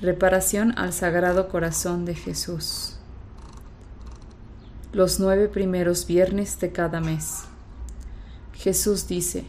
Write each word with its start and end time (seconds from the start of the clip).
Reparación 0.00 0.74
al 0.78 0.92
Sagrado 0.92 1.48
Corazón 1.48 2.04
de 2.04 2.14
Jesús. 2.14 2.94
Los 4.92 5.18
nueve 5.18 5.48
primeros 5.48 6.06
viernes 6.06 6.60
de 6.60 6.70
cada 6.70 7.00
mes. 7.00 7.40
Jesús 8.54 9.08
dice, 9.08 9.42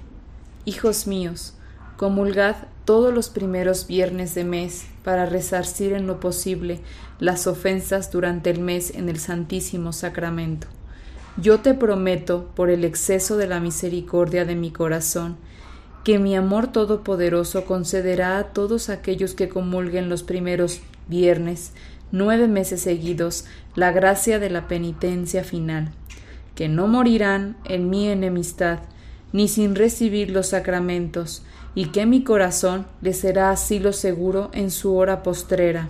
Hijos 0.66 1.06
míos, 1.06 1.54
comulgad 1.98 2.56
todos 2.84 3.14
los 3.14 3.30
primeros 3.30 3.86
viernes 3.86 4.34
de 4.34 4.44
mes 4.44 4.88
para 5.04 5.28
resarcir 5.28 5.94
en 5.94 6.08
lo 6.08 6.20
posible 6.20 6.80
las 7.20 7.46
ofensas 7.46 8.12
durante 8.12 8.50
el 8.50 8.60
mes 8.60 8.96
en 8.96 9.08
el 9.08 9.20
Santísimo 9.20 9.94
Sacramento. 9.94 10.66
Yo 11.38 11.60
te 11.60 11.76
prometo, 11.76 12.50
por 12.56 12.72
el 12.72 12.86
exceso 12.86 13.38
de 13.38 13.46
la 13.46 13.60
misericordia 13.60 14.46
de 14.46 14.56
mi 14.56 14.72
corazón, 14.72 15.38
que 16.04 16.20
mi 16.20 16.36
amor 16.36 16.68
todopoderoso 16.72 17.66
concederá 17.66 18.38
a 18.38 18.46
todos 18.46 18.90
aquellos 18.90 19.34
que 19.34 19.50
comulguen 19.50 20.10
los 20.10 20.24
primeros 20.24 20.82
viernes, 21.08 21.74
nueve 22.12 22.48
meses 22.48 22.82
seguidos, 22.82 23.46
la 23.76 23.92
gracia 23.92 24.40
de 24.40 24.50
la 24.50 24.68
penitencia 24.68 25.44
final, 25.44 25.92
que 26.56 26.68
no 26.68 26.88
morirán 26.88 27.58
en 27.66 27.90
mi 27.90 28.08
enemistad, 28.08 28.80
ni 29.32 29.48
sin 29.48 29.76
recibir 29.76 30.32
los 30.32 30.48
sacramentos, 30.48 31.44
y 31.76 31.88
que 31.88 32.06
mi 32.06 32.24
corazón 32.24 32.88
les 33.02 33.20
será 33.20 33.52
asilo 33.52 33.94
seguro 33.94 34.50
en 34.54 34.72
su 34.72 34.96
hora 34.96 35.22
postrera. 35.22 35.90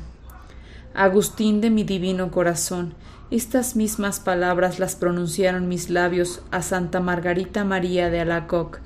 Agustín 0.93 1.61
de 1.61 1.69
mi 1.69 1.83
divino 1.83 2.31
corazón, 2.31 2.93
estas 3.31 3.75
mismas 3.75 4.19
palabras 4.19 4.79
las 4.79 4.95
pronunciaron 4.95 5.67
mis 5.67 5.89
labios 5.89 6.41
a 6.51 6.61
Santa 6.61 6.99
Margarita 6.99 7.63
María 7.63 8.09
de 8.09 8.19
Alacoc, 8.21 8.79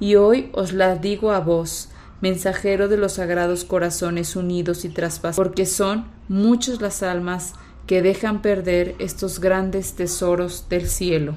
y 0.00 0.16
hoy 0.16 0.50
os 0.52 0.72
las 0.72 1.00
digo 1.00 1.32
a 1.32 1.40
vos, 1.40 1.90
mensajero 2.20 2.88
de 2.88 2.96
los 2.96 3.14
sagrados 3.14 3.64
corazones 3.64 4.36
unidos 4.36 4.84
y 4.84 4.88
traspasados, 4.88 5.36
porque 5.36 5.66
son 5.66 6.06
muchas 6.28 6.80
las 6.80 7.02
almas 7.02 7.54
que 7.86 8.02
dejan 8.02 8.40
perder 8.40 8.94
estos 8.98 9.40
grandes 9.40 9.94
tesoros 9.94 10.68
del 10.68 10.88
cielo. 10.88 11.34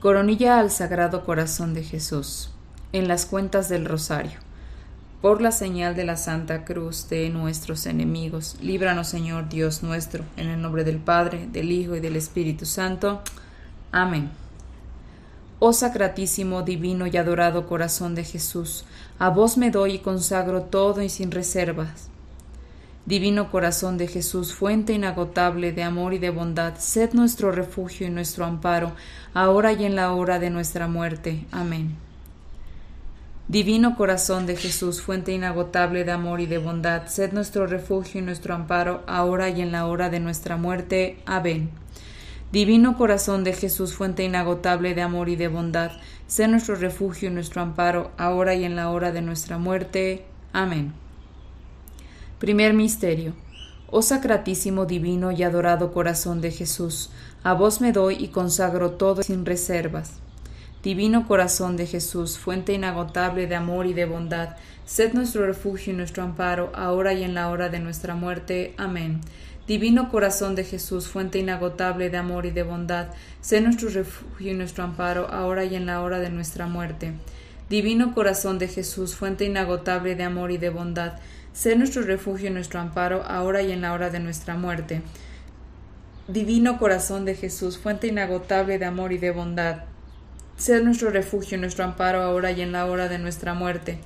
Coronilla 0.00 0.58
al 0.58 0.70
Sagrado 0.70 1.24
Corazón 1.24 1.74
de 1.74 1.84
Jesús, 1.84 2.50
en 2.92 3.08
las 3.08 3.24
cuentas 3.24 3.68
del 3.68 3.84
Rosario. 3.84 4.40
Por 5.22 5.40
la 5.40 5.52
señal 5.52 5.94
de 5.94 6.04
la 6.04 6.16
Santa 6.16 6.64
Cruz 6.64 7.08
de 7.08 7.30
nuestros 7.30 7.86
enemigos, 7.86 8.56
líbranos 8.60 9.06
Señor 9.06 9.48
Dios 9.48 9.84
nuestro, 9.84 10.24
en 10.36 10.48
el 10.48 10.60
nombre 10.60 10.82
del 10.82 10.98
Padre, 10.98 11.48
del 11.52 11.70
Hijo 11.70 11.94
y 11.94 12.00
del 12.00 12.16
Espíritu 12.16 12.66
Santo. 12.66 13.22
Amén. 13.92 14.30
Oh 15.64 15.72
sacratísimo, 15.72 16.62
divino 16.62 17.06
y 17.06 17.16
adorado 17.16 17.68
corazón 17.68 18.16
de 18.16 18.24
Jesús, 18.24 18.84
a 19.20 19.30
vos 19.30 19.56
me 19.56 19.70
doy 19.70 19.92
y 19.92 19.98
consagro 20.00 20.62
todo 20.62 21.02
y 21.02 21.08
sin 21.08 21.30
reservas. 21.30 22.08
Divino 23.06 23.48
corazón 23.48 23.96
de 23.96 24.08
Jesús, 24.08 24.54
fuente 24.54 24.92
inagotable 24.92 25.70
de 25.70 25.84
amor 25.84 26.14
y 26.14 26.18
de 26.18 26.30
bondad, 26.30 26.78
sed 26.78 27.12
nuestro 27.12 27.52
refugio 27.52 28.08
y 28.08 28.10
nuestro 28.10 28.44
amparo, 28.44 28.90
ahora 29.34 29.72
y 29.72 29.84
en 29.84 29.94
la 29.94 30.12
hora 30.14 30.40
de 30.40 30.50
nuestra 30.50 30.88
muerte. 30.88 31.46
Amén. 31.52 31.94
Divino 33.46 33.94
corazón 33.96 34.46
de 34.46 34.56
Jesús, 34.56 35.00
fuente 35.00 35.30
inagotable 35.30 36.02
de 36.02 36.10
amor 36.10 36.40
y 36.40 36.46
de 36.46 36.58
bondad, 36.58 37.06
sed 37.06 37.32
nuestro 37.32 37.68
refugio 37.68 38.20
y 38.20 38.24
nuestro 38.24 38.56
amparo, 38.56 39.04
ahora 39.06 39.48
y 39.48 39.60
en 39.60 39.70
la 39.70 39.86
hora 39.86 40.10
de 40.10 40.18
nuestra 40.18 40.56
muerte. 40.56 41.20
Amén. 41.24 41.81
Divino 42.52 42.98
corazón 42.98 43.44
de 43.44 43.54
Jesús, 43.54 43.94
fuente 43.94 44.24
inagotable 44.24 44.94
de 44.94 45.00
amor 45.00 45.30
y 45.30 45.36
de 45.36 45.48
bondad, 45.48 45.90
sé 46.26 46.48
nuestro 46.48 46.74
refugio 46.74 47.30
y 47.30 47.32
nuestro 47.32 47.62
amparo, 47.62 48.10
ahora 48.18 48.54
y 48.54 48.64
en 48.64 48.76
la 48.76 48.90
hora 48.90 49.10
de 49.10 49.22
nuestra 49.22 49.56
muerte. 49.56 50.26
Amén. 50.52 50.92
Primer 52.38 52.74
Misterio. 52.74 53.32
Oh 53.90 54.02
sacratísimo, 54.02 54.84
divino 54.84 55.32
y 55.32 55.42
adorado 55.42 55.94
corazón 55.94 56.42
de 56.42 56.50
Jesús, 56.50 57.10
a 57.42 57.54
vos 57.54 57.80
me 57.80 57.92
doy 57.92 58.16
y 58.18 58.28
consagro 58.28 58.92
todo 58.92 59.22
sin 59.22 59.46
reservas. 59.46 60.20
Divino 60.82 61.26
corazón 61.26 61.78
de 61.78 61.86
Jesús, 61.86 62.38
fuente 62.38 62.74
inagotable 62.74 63.46
de 63.46 63.54
amor 63.54 63.86
y 63.86 63.94
de 63.94 64.04
bondad, 64.04 64.56
sed 64.84 65.14
nuestro 65.14 65.46
refugio 65.46 65.92
y 65.94 65.96
nuestro 65.96 66.22
amparo, 66.22 66.70
ahora 66.74 67.14
y 67.14 67.22
en 67.22 67.34
la 67.34 67.48
hora 67.48 67.70
de 67.70 67.78
nuestra 67.78 68.14
muerte. 68.14 68.74
Amén. 68.76 69.20
Divino 69.72 70.10
corazón 70.10 70.54
de 70.54 70.64
Jesús, 70.64 71.08
fuente 71.08 71.38
inagotable 71.38 72.10
de 72.10 72.18
amor 72.18 72.44
y 72.44 72.50
de 72.50 72.62
bondad, 72.62 73.06
sé 73.40 73.62
nuestro 73.62 73.88
refugio 73.88 74.52
y 74.52 74.54
nuestro 74.54 74.84
amparo, 74.84 75.30
ahora 75.30 75.64
y 75.64 75.76
en 75.76 75.86
la 75.86 76.02
hora 76.02 76.18
de 76.18 76.28
nuestra 76.28 76.66
muerte. 76.66 77.14
Divino 77.70 78.12
corazón 78.12 78.58
de 78.58 78.68
Jesús, 78.68 79.16
fuente 79.16 79.46
inagotable 79.46 80.14
de 80.14 80.24
amor 80.24 80.50
y 80.50 80.58
de 80.58 80.68
bondad, 80.68 81.14
sé 81.54 81.74
nuestro 81.74 82.02
refugio 82.02 82.48
y 82.48 82.52
nuestro 82.52 82.80
amparo, 82.80 83.22
ahora 83.24 83.62
y 83.62 83.72
en 83.72 83.80
la 83.80 83.94
hora 83.94 84.10
de 84.10 84.20
nuestra 84.20 84.56
muerte. 84.56 85.00
Divino 86.28 86.76
corazón 86.76 87.24
de 87.24 87.34
Jesús, 87.34 87.78
fuente 87.78 88.08
inagotable 88.08 88.78
de 88.78 88.84
amor 88.84 89.14
y 89.14 89.16
de 89.16 89.30
bondad, 89.30 89.84
sé 90.58 90.82
nuestro 90.82 91.08
refugio 91.08 91.56
y 91.56 91.60
nuestro 91.62 91.86
amparo, 91.86 92.20
ahora 92.20 92.52
y 92.52 92.60
en 92.60 92.72
la 92.72 92.84
hora 92.84 93.08
de 93.08 93.18
nuestra 93.18 93.54
muerte. 93.54 94.00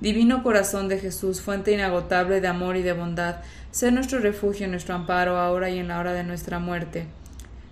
Divino 0.00 0.42
corazón 0.42 0.88
de 0.88 0.98
Jesús, 0.98 1.40
fuente 1.40 1.72
inagotable 1.72 2.40
de 2.40 2.48
amor 2.48 2.76
y 2.76 2.82
de 2.82 2.92
bondad, 2.92 3.36
Sé 3.70 3.92
nuestro 3.92 4.18
refugio 4.18 4.66
y 4.66 4.70
nuestro 4.70 4.94
amparo 4.94 5.38
ahora 5.38 5.68
y 5.68 5.78
en 5.78 5.88
la 5.88 5.98
hora 5.98 6.14
de 6.14 6.24
nuestra 6.24 6.58
muerte. 6.58 7.06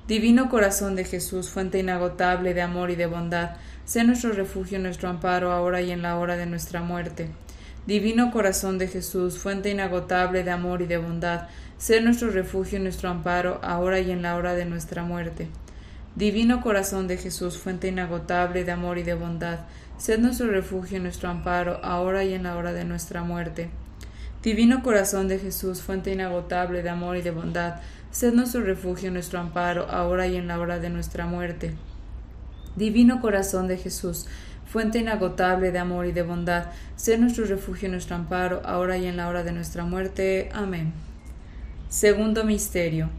Divino 0.06 0.50
corazón 0.50 0.94
de 0.94 1.04
Jesús, 1.04 1.50
fuente 1.50 1.78
inagotable 1.78 2.52
de 2.52 2.60
amor 2.60 2.90
y 2.90 2.96
de 2.96 3.06
bondad, 3.06 3.56
sé 3.86 4.04
nuestro 4.04 4.32
refugio 4.32 4.78
y 4.78 4.82
nuestro 4.82 5.08
amparo 5.08 5.52
ahora 5.52 5.80
y 5.80 5.90
en 5.90 6.02
la 6.02 6.18
hora 6.18 6.36
de 6.36 6.46
nuestra 6.46 6.82
muerte. 6.82 7.28
Divino 7.86 8.30
corazón 8.30 8.78
de 8.78 8.88
Jesús, 8.88 9.38
fuente 9.38 9.70
inagotable 9.70 10.44
de 10.44 10.50
amor 10.50 10.82
y 10.82 10.86
de 10.86 10.98
bondad, 10.98 11.48
sé 11.78 12.00
nuestro 12.02 12.30
refugio 12.30 12.78
y 12.78 12.82
nuestro 12.82 13.08
amparo 13.08 13.58
ahora 13.62 13.98
y 14.00 14.10
en 14.10 14.22
la 14.22 14.36
hora 14.36 14.54
de 14.54 14.66
nuestra 14.66 15.02
muerte. 15.02 15.48
Divino 16.14 16.60
corazón 16.60 17.08
de 17.08 17.16
Jesús, 17.16 17.58
fuente 17.58 17.88
inagotable 17.88 18.64
de 18.64 18.72
amor 18.72 18.98
y 18.98 19.02
de 19.02 19.14
bondad, 19.14 19.60
sé 19.98 20.18
nuestro 20.18 20.48
refugio 20.48 20.98
y 20.98 21.00
nuestro 21.00 21.28
amparo 21.28 21.80
ahora 21.82 22.24
y 22.24 22.34
en 22.34 22.42
la 22.42 22.56
hora 22.56 22.72
de 22.72 22.84
nuestra 22.84 23.22
muerte. 23.22 23.70
Divino 24.42 24.82
corazón 24.82 25.28
de 25.28 25.38
Jesús, 25.38 25.82
fuente 25.82 26.12
inagotable 26.12 26.82
de 26.82 26.90
amor 26.90 27.16
y 27.16 27.22
de 27.22 27.30
bondad, 27.30 27.80
sed 28.10 28.32
nuestro 28.32 28.60
refugio, 28.62 29.10
nuestro 29.10 29.40
amparo, 29.40 29.90
ahora 29.90 30.26
y 30.26 30.36
en 30.36 30.46
la 30.46 30.58
hora 30.60 30.78
de 30.78 30.88
nuestra 30.88 31.26
muerte. 31.26 31.74
Divino 32.76 33.20
corazón 33.20 33.66
de 33.66 33.76
Jesús, 33.76 34.26
fuente 34.66 34.98
inagotable 34.98 35.72
de 35.72 35.78
amor 35.78 36.06
y 36.06 36.12
de 36.12 36.22
bondad, 36.22 36.66
sed 36.96 37.18
nuestro 37.18 37.44
refugio, 37.44 37.88
nuestro 37.88 38.16
amparo, 38.16 38.62
ahora 38.64 38.98
y 38.98 39.06
en 39.06 39.16
la 39.16 39.28
hora 39.28 39.42
de 39.42 39.52
nuestra 39.52 39.84
muerte. 39.84 40.50
Amén. 40.52 40.92
Segundo 41.88 42.44
Misterio. 42.44 43.10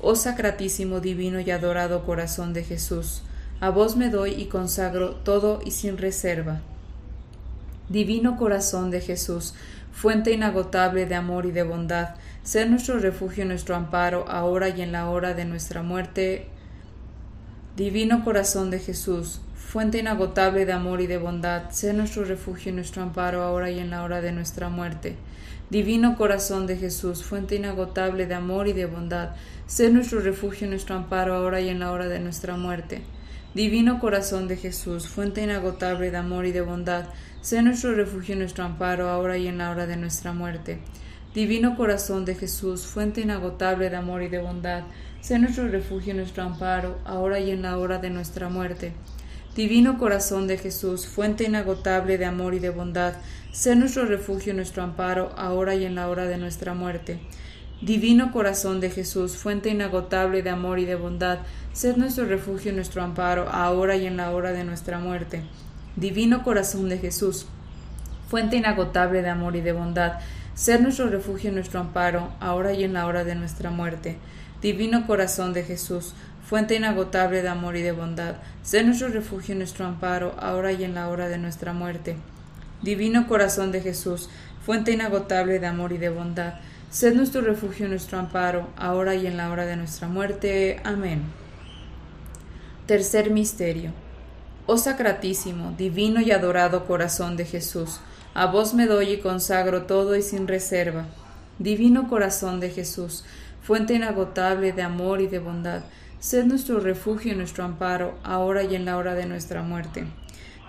Oh 0.00 0.14
sacratísimo, 0.14 1.00
divino 1.00 1.40
y 1.40 1.50
adorado 1.50 2.04
corazón 2.04 2.52
de 2.52 2.64
Jesús, 2.64 3.22
a 3.60 3.68
vos 3.68 3.96
me 3.96 4.08
doy 4.08 4.30
y 4.32 4.46
consagro 4.46 5.16
todo 5.16 5.60
y 5.64 5.72
sin 5.72 5.98
reserva. 5.98 6.60
Divino 7.90 8.38
corazón 8.38 8.90
de 8.90 9.02
Jesús, 9.02 9.54
fuente 9.92 10.32
inagotable 10.32 11.04
de 11.04 11.14
amor 11.14 11.44
y 11.44 11.50
de 11.50 11.62
bondad, 11.62 12.14
sé 12.42 12.64
nuestro 12.64 12.98
refugio 12.98 13.44
y 13.44 13.48
nuestro 13.48 13.76
amparo, 13.76 14.24
ahora 14.28 14.70
y 14.70 14.80
en 14.80 14.92
la 14.92 15.10
hora 15.10 15.34
de 15.34 15.44
nuestra 15.44 15.82
muerte. 15.82 16.46
Divino 17.76 18.24
corazón 18.24 18.70
de 18.70 18.78
Jesús, 18.78 19.42
fuente 19.54 19.98
inagotable 19.98 20.64
de 20.64 20.72
amor 20.72 21.02
y 21.02 21.06
de 21.06 21.18
bondad, 21.18 21.70
sé 21.70 21.92
nuestro 21.92 22.24
refugio 22.24 22.72
y 22.72 22.74
nuestro 22.74 23.02
amparo, 23.02 23.42
ahora 23.42 23.70
y 23.70 23.78
en 23.78 23.90
la 23.90 24.02
hora 24.04 24.22
de 24.22 24.32
nuestra 24.32 24.70
muerte. 24.70 25.16
Divino 25.68 26.16
corazón 26.16 26.66
de 26.66 26.76
Jesús, 26.78 27.22
fuente 27.22 27.56
inagotable 27.56 28.26
de 28.26 28.34
amor 28.34 28.68
y 28.68 28.72
de 28.72 28.86
bondad, 28.86 29.30
sé 29.66 29.90
nuestro 29.90 30.20
refugio 30.20 30.66
y 30.66 30.70
nuestro 30.70 30.96
amparo, 30.96 31.34
ahora 31.34 31.60
y 31.60 31.68
en 31.68 31.80
la 31.80 31.92
hora 31.92 32.08
de 32.08 32.20
nuestra 32.20 32.56
muerte. 32.56 33.02
Divino 33.54 33.98
corazón 33.98 34.46
de 34.46 34.56
Jesús, 34.56 35.08
fuente 35.08 35.42
inagotable 35.42 36.10
de 36.10 36.16
amor 36.16 36.46
y 36.46 36.52
de 36.52 36.60
bondad, 36.60 37.06
Sé 37.40 37.62
nuestro 37.62 37.94
refugio 37.94 38.34
y 38.34 38.38
nuestro 38.38 38.64
amparo, 38.64 39.08
ahora 39.08 39.38
y 39.38 39.48
en 39.48 39.56
la 39.56 39.70
hora 39.70 39.86
de 39.86 39.96
nuestra 39.96 40.34
muerte. 40.34 40.78
Divino 41.34 41.74
corazón 41.74 42.26
de 42.26 42.34
Jesús, 42.34 42.84
fuente 42.84 43.22
inagotable 43.22 43.88
de 43.88 43.96
amor 43.96 44.22
y 44.22 44.28
de 44.28 44.42
bondad, 44.42 44.82
sé 45.22 45.38
nuestro 45.38 45.66
refugio 45.68 46.12
y 46.12 46.16
nuestro 46.16 46.42
amparo, 46.42 46.98
ahora 47.06 47.40
y 47.40 47.50
en 47.50 47.62
la 47.62 47.78
hora 47.78 47.96
de 47.96 48.10
nuestra 48.10 48.50
muerte. 48.50 48.92
Divino 49.56 49.98
corazón 49.98 50.46
de 50.46 50.58
Jesús, 50.58 51.06
fuente 51.06 51.44
inagotable 51.44 52.18
de 52.18 52.26
amor 52.26 52.52
y 52.52 52.58
de 52.58 52.68
bondad, 52.68 53.14
sé 53.52 53.74
nuestro 53.74 54.04
refugio 54.04 54.52
y 54.52 54.56
nuestro 54.56 54.82
amparo, 54.82 55.32
ahora 55.38 55.74
y 55.74 55.86
en 55.86 55.94
la 55.94 56.08
hora 56.08 56.26
de 56.26 56.36
nuestra 56.36 56.74
muerte. 56.74 57.20
Divino 57.82 58.30
corazón 58.30 58.78
de 58.80 58.90
Jesús, 58.90 59.38
fuente 59.38 59.70
inagotable 59.70 60.42
de 60.42 60.50
amor 60.50 60.78
y 60.78 60.84
de 60.84 60.96
bondad, 60.96 61.38
sed 61.72 61.96
nuestro 61.96 62.26
refugio 62.26 62.72
y 62.72 62.74
nuestro 62.74 63.02
amparo, 63.02 63.48
ahora 63.48 63.96
y 63.96 64.06
en 64.06 64.18
la 64.18 64.32
hora 64.32 64.52
de 64.52 64.64
nuestra 64.64 64.98
muerte. 64.98 65.40
Divino 65.96 66.42
corazón 66.42 66.90
de 66.90 66.98
Jesús, 66.98 67.46
fuente 68.28 68.58
inagotable 68.58 69.22
de 69.22 69.30
amor 69.30 69.56
y 69.56 69.62
de 69.62 69.72
bondad, 69.72 70.18
sed 70.54 70.80
nuestro 70.80 71.06
refugio 71.06 71.50
y 71.50 71.54
nuestro 71.54 71.80
amparo, 71.80 72.34
ahora 72.38 72.74
y 72.74 72.84
en 72.84 72.92
la 72.92 73.06
hora 73.06 73.24
de 73.24 73.34
nuestra 73.34 73.70
muerte. 73.70 74.18
Divino 74.60 75.06
corazón 75.06 75.54
de 75.54 75.62
Jesús, 75.62 76.14
fuente 76.46 76.74
inagotable 76.74 77.40
de 77.40 77.48
amor 77.48 77.76
y 77.76 77.82
de 77.82 77.92
bondad, 77.92 78.34
sé 78.62 78.84
nuestro 78.84 79.08
refugio 79.08 79.54
y 79.54 79.58
nuestro 79.58 79.86
amparo, 79.86 80.34
ahora 80.38 80.70
y 80.72 80.84
en 80.84 80.94
la 80.94 81.08
hora 81.08 81.28
de 81.28 81.38
nuestra 81.38 81.72
muerte. 81.72 82.16
Divino 82.82 83.26
corazón 83.26 83.72
de 83.72 83.80
Jesús, 83.80 84.28
fuente 84.66 84.92
inagotable 84.92 85.60
de 85.60 85.66
amor 85.66 85.92
y 85.92 85.98
de 85.98 86.10
bondad, 86.10 86.56
sed 86.90 87.14
nuestro 87.14 87.40
refugio 87.40 87.86
y 87.86 87.88
nuestro 87.88 88.18
amparo, 88.18 88.68
ahora 88.76 89.14
y 89.14 89.26
en 89.26 89.36
la 89.36 89.50
hora 89.50 89.64
de 89.64 89.76
nuestra 89.76 90.08
muerte. 90.08 90.80
Amén. 90.84 91.22
Tercer 92.86 93.30
misterio. 93.30 93.92
Oh 94.66 94.76
sacratísimo, 94.76 95.72
divino 95.78 96.20
y 96.20 96.32
adorado 96.32 96.86
corazón 96.86 97.36
de 97.36 97.44
Jesús, 97.44 98.00
a 98.34 98.46
vos 98.46 98.74
me 98.74 98.86
doy 98.86 99.12
y 99.12 99.18
consagro 99.18 99.82
todo 99.82 100.16
y 100.16 100.22
sin 100.22 100.46
reserva. 100.46 101.06
Divino 101.58 102.08
corazón 102.08 102.60
de 102.60 102.70
Jesús, 102.70 103.24
fuente 103.62 103.94
inagotable 103.94 104.72
de 104.72 104.82
amor 104.82 105.20
y 105.20 105.26
de 105.26 105.38
bondad, 105.38 105.82
Sed 106.20 106.44
nuestro 106.44 106.80
refugio 106.80 107.32
y 107.32 107.36
nuestro 107.36 107.64
amparo, 107.64 108.18
ahora 108.22 108.62
y 108.62 108.74
en 108.74 108.84
la 108.84 108.98
hora 108.98 109.14
de 109.14 109.24
nuestra 109.24 109.62
muerte. 109.62 110.04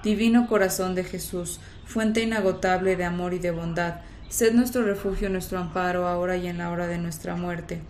Divino 0.01 0.47
corazón 0.47 0.95
de 0.95 1.03
Jesús, 1.03 1.59
fuente 1.85 2.21
inagotable 2.21 2.95
de 2.95 3.03
amor 3.03 3.33
y 3.33 3.39
de 3.39 3.51
bondad, 3.51 3.95
sed 4.31 4.53
nuestro 4.53 4.83
refugio 4.83 5.29
nuestro 5.29 5.59
amparo, 5.59 6.07
ahora 6.07 6.37
y 6.37 6.47
en 6.47 6.57
la 6.57 6.71
hora 6.71 6.87
de 6.87 6.97
nuestra 6.97 7.35
muerte. 7.35 7.81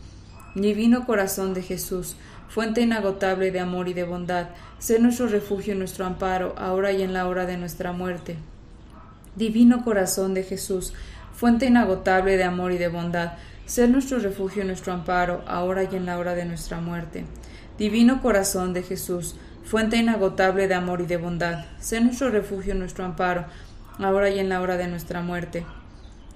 Divino 0.56 1.06
corazón 1.06 1.54
de 1.54 1.62
Jesús, 1.62 2.16
fuente 2.50 2.82
inagotable 2.82 3.52
de 3.52 3.60
amor 3.60 3.88
y 3.88 3.94
de 3.94 4.06
bondad, 4.06 4.48
sed 4.80 5.00
nuestro 5.02 5.28
refugio 5.28 5.76
nuestro 5.76 6.04
amparo, 6.04 6.56
ahora 6.58 6.92
y 6.94 7.04
en 7.04 7.14
la 7.14 7.28
hora 7.28 7.46
de 7.46 7.58
nuestra 7.58 7.92
muerte. 7.92 8.38
Divino 9.36 9.86
corazón 9.86 10.34
de 10.34 10.42
Jesús, 10.42 10.94
fuente 11.32 11.68
inagotable 11.68 12.38
de 12.38 12.44
amor 12.44 12.72
y 12.72 12.80
de 12.80 12.88
bondad, 12.88 13.34
sed 13.68 13.90
nuestro 13.90 14.18
refugio 14.18 14.66
nuestro 14.66 14.94
amparo, 14.94 15.44
ahora 15.46 15.84
y 15.84 15.96
en 15.96 16.08
la 16.08 16.18
hora 16.18 16.34
de 16.34 16.46
nuestra 16.46 16.82
muerte. 16.82 17.24
Divino 17.78 18.20
corazón 18.24 18.74
de 18.74 18.82
Jesús, 18.82 19.36
fuente 19.64 19.98
inagotable 19.98 20.68
de 20.68 20.74
amor 20.74 21.02
y 21.02 21.06
de 21.06 21.18
bondad, 21.18 21.66
sé 21.78 22.02
nuestro 22.02 22.32
refugio 22.32 22.74
nuestro 22.74 23.06
amparo, 23.06 23.46
ahora 24.00 24.32
y 24.32 24.40
en 24.40 24.50
la 24.50 24.60
hora 24.60 24.78
de 24.78 24.88
nuestra 24.88 25.22
muerte. 25.22 25.64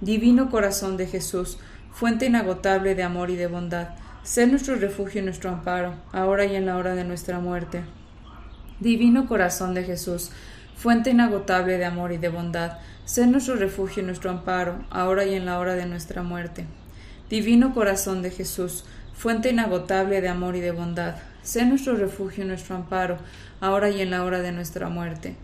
Divino 0.01 0.49
corazón 0.49 0.97
de 0.97 1.07
Jesús, 1.07 1.57
fuente 1.91 2.25
inagotable 2.25 2.95
de 2.95 3.03
amor 3.03 3.29
y 3.29 3.35
de 3.35 3.47
bondad, 3.47 3.89
sé 4.23 4.47
nuestro 4.47 4.75
refugio 4.75 5.21
y 5.21 5.23
nuestro 5.25 5.49
amparo, 5.49 5.95
ahora 6.11 6.45
y 6.45 6.55
en 6.55 6.65
la 6.65 6.77
hora 6.77 6.95
de 6.95 7.03
nuestra 7.03 7.39
muerte. 7.39 7.83
Divino 8.79 9.27
corazón 9.27 9.73
de 9.73 9.83
Jesús, 9.83 10.31
fuente 10.75 11.11
inagotable 11.11 11.77
de 11.77 11.85
amor 11.85 12.11
y 12.11 12.17
de 12.17 12.29
bondad, 12.29 12.79
sé 13.05 13.25
nuestro 13.27 13.55
refugio 13.55 14.03
y 14.03 14.05
nuestro 14.05 14.31
amparo, 14.31 14.83
ahora 14.89 15.25
y 15.25 15.35
en 15.35 15.45
la 15.45 15.59
hora 15.59 15.75
de 15.75 15.85
nuestra 15.85 16.23
muerte. 16.23 16.65
Divino 17.29 17.73
corazón 17.73 18.21
de 18.21 18.31
Jesús, 18.31 18.85
fuente 19.13 19.49
inagotable 19.49 20.19
de 20.19 20.27
amor 20.27 20.55
y 20.55 20.61
de 20.61 20.71
bondad, 20.71 21.15
Sé 21.45 21.63
nuestro 21.63 21.93
refugio 21.93 22.43
y 22.43 22.47
nuestro 22.47 22.75
amparo, 22.75 23.17
ahora 23.61 23.91
y 23.91 24.01
en 24.01 24.09
la 24.09 24.23
hora 24.23 24.41
de 24.41 24.51
nuestra 24.51 24.89
muerte. 24.89 25.35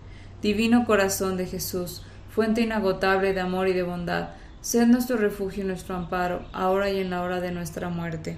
Divino 0.42 0.84
corazón 0.84 1.38
de 1.38 1.46
Jesús, 1.46 2.02
fuente 2.32 2.62
inagotable 2.62 3.34
de 3.34 3.40
amor 3.40 3.68
y 3.68 3.74
de 3.74 3.84
bondad, 3.84 4.30
sé 4.62 4.86
nuestro 4.86 5.18
refugio 5.18 5.64
y 5.64 5.68
nuestro 5.68 5.96
amparo, 5.96 6.46
ahora 6.54 6.90
y 6.90 7.00
en 7.00 7.10
la 7.10 7.22
hora 7.24 7.42
de 7.42 7.52
nuestra 7.52 7.90
muerte. 7.90 8.38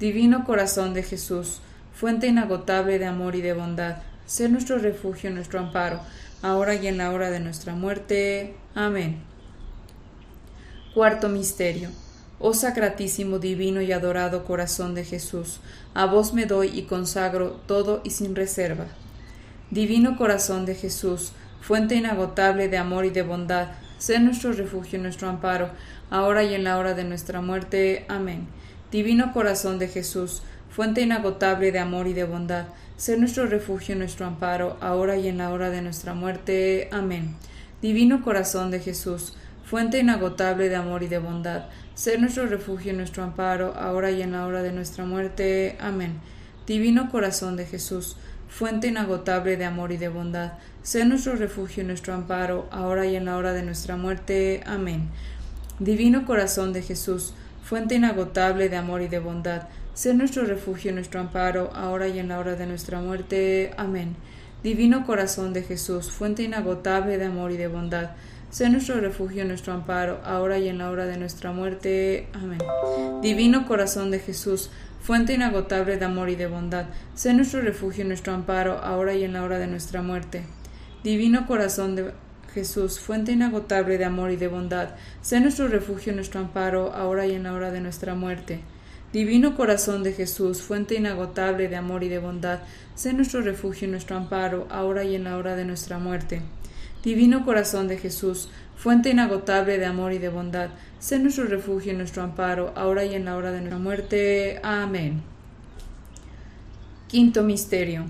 Divino 0.00 0.44
corazón 0.44 0.94
de 0.94 1.02
Jesús, 1.02 1.60
fuente 1.94 2.26
inagotable 2.26 2.98
de 2.98 3.06
amor 3.06 3.36
y 3.36 3.42
de 3.42 3.52
bondad, 3.52 3.98
sé 4.26 4.48
nuestro 4.48 4.78
refugio 4.78 5.30
y 5.30 5.34
nuestro 5.34 5.60
amparo, 5.60 6.00
ahora 6.42 6.74
y 6.74 6.86
en 6.86 6.98
la 6.98 7.10
hora 7.10 7.30
de 7.30 7.40
nuestra 7.40 7.74
muerte. 7.74 8.54
Amén. 8.74 9.22
Cuarto 10.94 11.28
Misterio 11.28 11.90
Oh 12.44 12.54
sacratísimo, 12.54 13.38
divino 13.38 13.82
y 13.82 13.92
adorado 13.92 14.44
corazón 14.44 14.96
de 14.96 15.04
Jesús, 15.04 15.60
a 15.94 16.06
vos 16.06 16.34
me 16.34 16.44
doy 16.44 16.76
y 16.76 16.82
consagro 16.82 17.60
todo 17.68 18.00
y 18.02 18.10
sin 18.10 18.34
reserva. 18.34 18.86
Divino 19.70 20.18
corazón 20.18 20.66
de 20.66 20.74
Jesús, 20.74 21.30
fuente 21.60 21.94
inagotable 21.94 22.66
de 22.68 22.78
amor 22.78 23.04
y 23.04 23.10
de 23.10 23.22
bondad, 23.22 23.68
sé 24.02 24.18
nuestro 24.18 24.50
refugio 24.50 24.98
y 24.98 25.02
nuestro 25.02 25.28
amparo, 25.28 25.70
ahora 26.10 26.42
y 26.42 26.56
en 26.56 26.64
la 26.64 26.76
hora 26.76 26.92
de 26.94 27.04
nuestra 27.04 27.40
muerte. 27.40 28.04
Amén. 28.08 28.48
Divino 28.90 29.32
corazón 29.32 29.78
de 29.78 29.86
Jesús, 29.86 30.42
fuente 30.70 31.02
inagotable 31.02 31.70
de 31.70 31.78
amor 31.78 32.08
y 32.08 32.12
de 32.12 32.24
bondad, 32.24 32.66
sé 32.96 33.16
nuestro 33.16 33.46
refugio 33.46 33.94
y 33.94 33.98
nuestro 33.98 34.26
amparo, 34.26 34.76
ahora 34.80 35.16
y 35.18 35.28
en 35.28 35.38
la 35.38 35.50
hora 35.50 35.70
de 35.70 35.82
nuestra 35.82 36.14
muerte. 36.14 36.88
Amén. 36.90 37.36
Divino 37.80 38.24
corazón 38.24 38.72
de 38.72 38.80
Jesús, 38.80 39.36
fuente 39.64 40.00
inagotable 40.00 40.68
de 40.68 40.74
amor 40.74 41.04
y 41.04 41.06
de 41.06 41.20
bondad, 41.20 41.66
ser 41.94 42.20
nuestro 42.20 42.46
refugio 42.46 42.92
y 42.92 42.96
nuestro 42.96 43.22
amparo, 43.22 43.72
ahora 43.76 44.10
y 44.10 44.20
en 44.20 44.32
la 44.32 44.44
hora 44.46 44.64
de 44.64 44.72
nuestra 44.72 45.04
muerte. 45.04 45.76
Amén. 45.80 46.14
Divino 46.66 47.08
corazón 47.08 47.54
de 47.54 47.66
Jesús, 47.66 48.16
fuente 48.52 48.88
inagotable 48.88 49.56
de 49.56 49.64
amor 49.64 49.92
y 49.92 49.96
de 49.96 50.08
bondad, 50.08 50.52
sé 50.82 51.06
nuestro 51.06 51.36
refugio 51.36 51.82
y 51.82 51.86
nuestro 51.86 52.12
amparo, 52.12 52.68
ahora 52.70 53.06
y 53.06 53.16
en 53.16 53.24
la 53.24 53.38
hora 53.38 53.54
de 53.54 53.62
nuestra 53.62 53.96
muerte. 53.96 54.62
Amén. 54.66 55.08
Divino 55.78 56.26
corazón 56.26 56.74
de 56.74 56.82
Jesús, 56.82 57.32
fuente 57.64 57.94
inagotable 57.94 58.68
de 58.68 58.76
amor 58.76 59.00
y 59.00 59.08
de 59.08 59.20
bondad, 59.20 59.68
sé 59.94 60.12
nuestro 60.12 60.44
refugio 60.44 60.90
y 60.90 60.94
nuestro 60.94 61.18
amparo, 61.18 61.70
ahora 61.74 62.08
y 62.08 62.18
en 62.18 62.28
la 62.28 62.38
hora 62.38 62.54
de 62.54 62.66
nuestra 62.66 63.00
muerte. 63.00 63.72
Amén. 63.78 64.16
Divino 64.62 65.06
corazón 65.06 65.54
de 65.54 65.62
Jesús, 65.62 66.10
fuente 66.10 66.42
inagotable 66.42 67.16
de 67.16 67.24
amor 67.24 67.52
y 67.52 67.56
de 67.56 67.68
bondad, 67.68 68.10
Sé 68.52 68.68
nuestro 68.68 69.00
refugio, 69.00 69.46
nuestro 69.46 69.72
amparo, 69.72 70.20
ahora 70.26 70.58
y 70.58 70.68
en 70.68 70.76
la 70.76 70.90
hora 70.90 71.06
de 71.06 71.16
nuestra 71.16 71.52
muerte. 71.52 72.28
Amén. 72.34 72.58
Divino 73.22 73.66
corazón 73.66 74.10
de 74.10 74.18
Jesús, 74.18 74.68
fuente 75.02 75.34
inagotable 75.34 75.96
de 75.96 76.04
amor 76.04 76.30
y 76.30 76.36
de 76.36 76.46
bondad, 76.46 76.86
sé 77.14 77.34
nuestro 77.34 77.60
refugio, 77.60 78.04
nuestro 78.04 78.32
amparo, 78.32 78.78
ahora 78.78 79.14
y 79.14 79.24
en 79.24 79.32
la 79.32 79.42
hora 79.42 79.58
de 79.58 79.66
nuestra 79.66 80.00
muerte. 80.00 80.44
Divino 81.02 81.46
corazón 81.46 81.96
de 81.96 82.12
Jesús, 82.54 83.00
fuente 83.00 83.32
inagotable 83.32 83.98
de 83.98 84.04
amor 84.04 84.30
y 84.30 84.36
de 84.36 84.46
bondad, 84.46 84.90
sé 85.20 85.40
nuestro 85.40 85.66
refugio, 85.66 86.12
nuestro 86.12 86.40
amparo, 86.40 86.92
ahora 86.94 87.26
y 87.26 87.32
en 87.32 87.42
la 87.42 87.52
hora 87.52 87.72
de 87.72 87.80
nuestra 87.80 88.14
muerte. 88.14 88.60
Divino 89.12 89.56
corazón 89.56 90.04
de 90.04 90.12
Jesús, 90.12 90.62
fuente 90.62 90.94
inagotable 90.94 91.68
de 91.68 91.76
amor 91.76 92.04
y 92.04 92.08
de 92.08 92.20
bondad, 92.20 92.60
sé 92.94 93.12
nuestro 93.12 93.40
refugio, 93.40 93.88
nuestro 93.88 94.16
amparo, 94.16 94.68
ahora 94.70 95.02
y 95.04 95.16
en 95.16 95.24
la 95.24 95.36
hora 95.36 95.56
de 95.56 95.64
nuestra 95.64 95.98
muerte. 95.98 96.42
Divino 97.02 97.44
corazón 97.44 97.88
de 97.88 97.98
Jesús, 97.98 98.48
fuente 98.76 99.10
inagotable 99.10 99.78
de 99.78 99.86
amor 99.86 100.12
y 100.12 100.18
de 100.18 100.28
bondad, 100.28 100.70
sé 101.02 101.18
nuestro 101.18 101.46
refugio 101.46 101.92
y 101.92 101.96
nuestro 101.96 102.22
amparo, 102.22 102.72
ahora 102.76 103.04
y 103.04 103.16
en 103.16 103.24
la 103.24 103.36
hora 103.36 103.50
de 103.50 103.58
nuestra 103.58 103.80
muerte. 103.80 104.60
Amén. 104.62 105.20
Quinto 107.08 107.42
Misterio. 107.42 108.04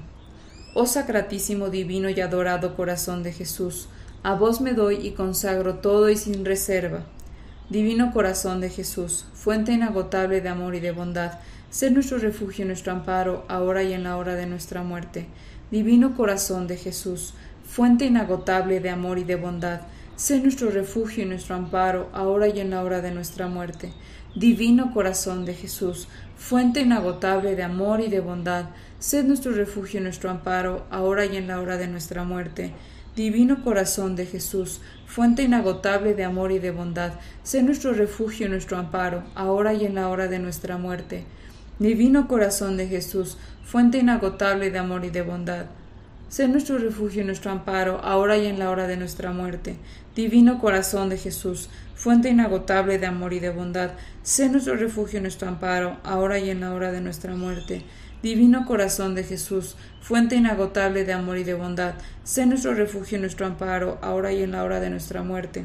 Oh 0.74 0.84
sacratísimo, 0.84 1.70
divino 1.70 2.10
y 2.10 2.20
adorado 2.20 2.76
corazón 2.76 3.22
de 3.22 3.32
Jesús, 3.32 3.88
a 4.22 4.34
vos 4.34 4.60
me 4.60 4.74
doy 4.74 5.06
y 5.06 5.12
consagro 5.12 5.76
todo 5.76 6.10
y 6.10 6.18
sin 6.18 6.44
reserva. 6.44 7.06
Divino 7.70 8.12
corazón 8.12 8.60
de 8.60 8.68
Jesús, 8.68 9.24
fuente 9.32 9.72
inagotable 9.72 10.42
de 10.42 10.50
amor 10.50 10.74
y 10.74 10.80
de 10.80 10.92
bondad, 10.92 11.38
sé 11.70 11.90
nuestro 11.90 12.18
refugio 12.18 12.66
y 12.66 12.68
nuestro 12.68 12.92
amparo, 12.92 13.46
ahora 13.48 13.82
y 13.82 13.94
en 13.94 14.04
la 14.04 14.18
hora 14.18 14.34
de 14.34 14.44
nuestra 14.44 14.82
muerte. 14.82 15.28
Divino 15.70 16.14
corazón 16.14 16.66
de 16.66 16.76
Jesús, 16.76 17.32
fuente 17.64 18.04
inagotable 18.04 18.80
de 18.80 18.90
amor 18.90 19.18
y 19.18 19.24
de 19.24 19.36
bondad, 19.36 19.80
sé 20.16 20.40
nuestro 20.40 20.70
refugio 20.70 21.24
y 21.24 21.26
nuestro 21.26 21.56
amparo, 21.56 22.08
ahora 22.12 22.48
y 22.48 22.60
en 22.60 22.70
la 22.70 22.82
hora 22.82 23.00
de 23.00 23.10
nuestra 23.10 23.48
muerte. 23.48 23.92
Divino 24.34 24.92
corazón 24.92 25.44
de 25.44 25.54
Jesús, 25.54 26.08
fuente 26.36 26.80
inagotable 26.80 27.56
de 27.56 27.62
amor 27.62 28.00
y 28.00 28.08
de 28.08 28.20
bondad, 28.20 28.66
sé 28.98 29.24
nuestro 29.24 29.52
refugio 29.52 30.00
y 30.00 30.02
nuestro 30.02 30.30
amparo, 30.30 30.86
ahora 30.90 31.26
y 31.26 31.36
en 31.36 31.48
la 31.48 31.60
hora 31.60 31.76
de 31.76 31.88
nuestra 31.88 32.24
muerte. 32.24 32.72
Divino 33.16 33.62
corazón 33.62 34.16
de 34.16 34.26
Jesús, 34.26 34.80
fuente 35.06 35.42
inagotable 35.42 36.14
de 36.14 36.24
amor 36.24 36.52
y 36.52 36.58
de 36.58 36.70
bondad, 36.70 37.12
sé 37.42 37.62
nuestro 37.62 37.92
refugio 37.92 38.46
y 38.46 38.50
nuestro 38.50 38.78
amparo, 38.78 39.24
ahora 39.34 39.74
y 39.74 39.84
en 39.84 39.94
la 39.94 40.08
hora 40.08 40.28
de 40.28 40.38
nuestra 40.38 40.78
muerte. 40.78 41.24
Divino 41.78 42.28
corazón 42.28 42.76
de 42.76 42.86
Jesús, 42.86 43.36
fuente 43.64 43.98
inagotable 43.98 44.70
de 44.70 44.78
amor 44.78 45.04
y 45.04 45.10
de 45.10 45.22
bondad, 45.22 45.66
Sé 46.32 46.48
nuestro 46.48 46.78
refugio 46.78 47.20
y 47.20 47.26
nuestro 47.26 47.50
amparo, 47.50 48.00
ahora 48.02 48.38
y 48.38 48.46
en 48.46 48.58
la 48.58 48.70
hora 48.70 48.86
de 48.86 48.96
nuestra 48.96 49.32
muerte. 49.32 49.76
Divino 50.14 50.60
corazón 50.60 51.08
de 51.08 51.16
Jesús, 51.16 51.70
fuente 51.94 52.28
inagotable 52.28 52.98
de 52.98 53.06
amor 53.06 53.32
y 53.32 53.40
de 53.40 53.48
bondad, 53.48 53.92
sé 54.22 54.50
nuestro 54.50 54.76
refugio 54.76 55.18
y 55.18 55.22
nuestro 55.22 55.48
amparo, 55.48 55.96
ahora 56.04 56.38
y 56.38 56.50
en 56.50 56.60
la 56.60 56.74
hora 56.74 56.92
de 56.92 57.00
nuestra 57.00 57.34
muerte. 57.34 57.82
Divino 58.22 58.66
corazón 58.66 59.14
de 59.14 59.24
Jesús, 59.24 59.74
fuente 60.02 60.36
inagotable 60.36 61.04
de 61.04 61.14
amor 61.14 61.38
y 61.38 61.44
de 61.44 61.54
bondad, 61.54 61.94
sé 62.24 62.44
nuestro 62.44 62.74
refugio 62.74 63.16
y 63.16 63.22
nuestro 63.22 63.46
amparo, 63.46 63.98
ahora 64.02 64.32
y 64.32 64.42
en 64.42 64.52
la 64.52 64.64
hora 64.64 64.80
de 64.80 64.90
nuestra 64.90 65.22
muerte. 65.22 65.64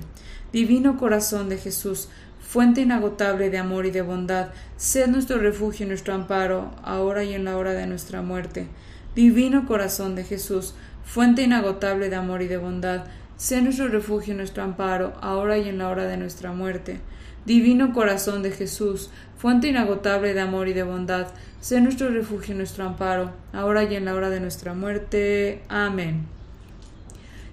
Divino 0.54 0.98
corazón 0.98 1.50
de 1.50 1.58
Jesús, 1.58 2.08
fuente 2.40 2.80
inagotable 2.80 3.50
de 3.50 3.58
amor 3.58 3.86
y 3.86 3.92
de 3.92 4.02
bondad, 4.02 4.48
sé 4.78 5.10
nuestro 5.10 5.40
refugio 5.40 5.86
y 5.86 5.90
nuestro 5.90 6.14
amparo, 6.14 6.74
ahora 6.84 7.26
y 7.26 7.34
en 7.34 7.44
la 7.44 7.58
hora 7.58 7.74
de 7.74 7.86
nuestra 7.86 8.22
muerte. 8.22 8.68
Divino 9.14 9.68
corazón 9.68 10.16
de 10.16 10.24
Jesús, 10.24 10.74
fuente 11.04 11.42
inagotable 11.42 12.10
de 12.10 12.16
amor 12.16 12.42
y 12.42 12.48
de 12.48 12.58
bondad, 12.58 13.04
sé 13.38 13.62
nuestro 13.62 13.88
refugio 13.88 14.34
y 14.34 14.38
nuestro 14.38 14.64
amparo, 14.64 15.14
ahora 15.22 15.58
y 15.58 15.70
en 15.70 15.78
la 15.78 15.90
hora 15.90 16.06
de 16.06 16.18
nuestra 16.18 16.52
muerte. 16.52 17.00
Divino 17.46 17.94
corazón 17.94 18.44
de 18.44 18.52
Jesús, 18.52 19.10
fuente 19.38 19.70
inagotable 19.70 20.34
de 20.34 20.42
amor 20.42 20.68
y 20.68 20.74
de 20.74 20.84
bondad, 20.84 21.28
sé 21.62 21.80
nuestro 21.80 22.10
refugio 22.10 22.54
y 22.54 22.58
nuestro 22.58 22.86
amparo, 22.86 23.32
ahora 23.54 23.84
y 23.84 23.96
en 23.96 24.06
la 24.06 24.16
hora 24.16 24.30
de 24.30 24.40
nuestra 24.40 24.74
muerte. 24.74 25.62
Amén. 25.70 26.26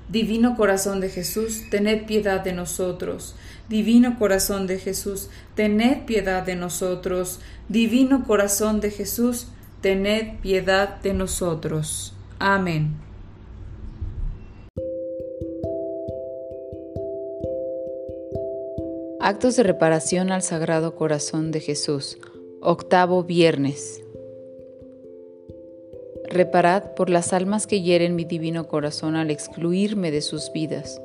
Divino 0.08 0.56
corazón 0.56 1.00
de 1.00 1.08
Jesús, 1.08 1.62
tened 1.70 2.06
piedad 2.06 2.42
de 2.42 2.52
nosotros. 2.52 3.36
Divino 3.68 4.18
corazón 4.18 4.66
de 4.66 4.78
Jesús, 4.78 5.30
tened 5.54 6.04
piedad 6.04 6.42
de 6.42 6.56
nosotros. 6.56 7.40
Divino 7.68 8.24
corazón 8.24 8.80
de 8.80 8.90
Jesús, 8.90 9.48
tened 9.80 10.40
piedad 10.40 11.00
de 11.00 11.14
nosotros. 11.14 12.14
Amén. 12.38 12.96
Actos 19.26 19.56
de 19.56 19.62
reparación 19.62 20.30
al 20.32 20.42
Sagrado 20.42 20.96
Corazón 20.96 21.50
de 21.50 21.60
Jesús. 21.60 22.18
Octavo 22.60 23.24
Viernes. 23.24 24.04
Reparad 26.28 26.92
por 26.92 27.08
las 27.08 27.32
almas 27.32 27.66
que 27.66 27.80
hieren 27.80 28.16
mi 28.16 28.26
divino 28.26 28.68
corazón 28.68 29.16
al 29.16 29.30
excluirme 29.30 30.10
de 30.10 30.20
sus 30.20 30.52
vidas. 30.52 31.00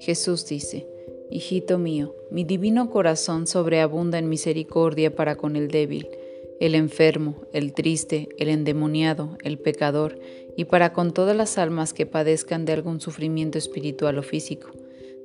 Jesús 0.00 0.46
dice, 0.46 0.88
Hijito 1.30 1.76
mío, 1.76 2.14
mi 2.30 2.42
divino 2.42 2.88
corazón 2.88 3.46
sobreabunda 3.46 4.16
en 4.16 4.30
misericordia 4.30 5.14
para 5.14 5.36
con 5.36 5.54
el 5.54 5.68
débil, 5.68 6.08
el 6.60 6.74
enfermo, 6.74 7.42
el 7.52 7.74
triste, 7.74 8.30
el 8.38 8.48
endemoniado, 8.48 9.36
el 9.44 9.58
pecador, 9.58 10.18
y 10.56 10.64
para 10.64 10.94
con 10.94 11.12
todas 11.12 11.36
las 11.36 11.58
almas 11.58 11.92
que 11.92 12.06
padezcan 12.06 12.64
de 12.64 12.72
algún 12.72 13.02
sufrimiento 13.02 13.58
espiritual 13.58 14.16
o 14.16 14.22
físico 14.22 14.70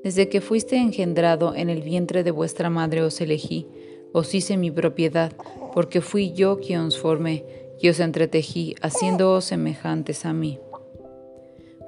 desde 0.03 0.29
que 0.29 0.41
fuiste 0.41 0.77
engendrado 0.77 1.55
en 1.55 1.69
el 1.69 1.81
vientre 1.81 2.24
de 2.24 2.31
vuestra 2.31 2.69
madre 2.69 3.01
os 3.03 3.22
elegí, 3.22 3.67
os 4.12 4.33
hice 4.36 4.57
mi 4.57 4.69
propiedad, 4.69 5.31
porque 5.74 6.01
fui 6.01 6.33
yo 6.33 6.60
quien 6.60 6.81
os 6.81 7.00
formé, 7.00 7.45
y 7.79 7.89
os 7.89 8.00
entretejí, 8.00 8.75
haciéndoos 8.81 9.45
semejantes 9.45 10.25
a 10.25 10.33
mí. 10.33 10.60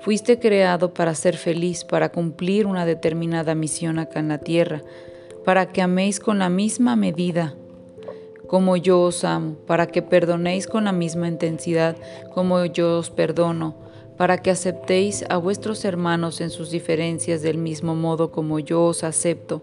Fuiste 0.01 0.39
creado 0.39 0.93
para 0.93 1.15
ser 1.15 1.37
feliz, 1.37 1.83
para 1.83 2.09
cumplir 2.09 2.67
una 2.67 2.85
determinada 2.85 3.55
misión 3.55 3.99
acá 3.99 4.19
en 4.19 4.27
la 4.27 4.39
tierra, 4.39 4.83
para 5.45 5.67
que 5.67 5.81
améis 5.81 6.19
con 6.19 6.39
la 6.39 6.49
misma 6.49 6.95
medida 6.95 7.55
como 8.47 8.77
yo 8.77 9.01
os 9.01 9.23
amo, 9.23 9.55
para 9.65 9.87
que 9.87 10.01
perdonéis 10.01 10.67
con 10.67 10.85
la 10.85 10.91
misma 10.91 11.27
intensidad 11.27 11.95
como 12.33 12.63
yo 12.65 12.99
os 12.99 13.09
perdono, 13.09 13.75
para 14.17 14.37
que 14.37 14.51
aceptéis 14.51 15.25
a 15.29 15.37
vuestros 15.37 15.83
hermanos 15.85 16.41
en 16.41 16.49
sus 16.49 16.71
diferencias 16.71 17.41
del 17.41 17.57
mismo 17.57 17.95
modo 17.95 18.31
como 18.31 18.59
yo 18.59 18.83
os 18.83 19.03
acepto. 19.03 19.61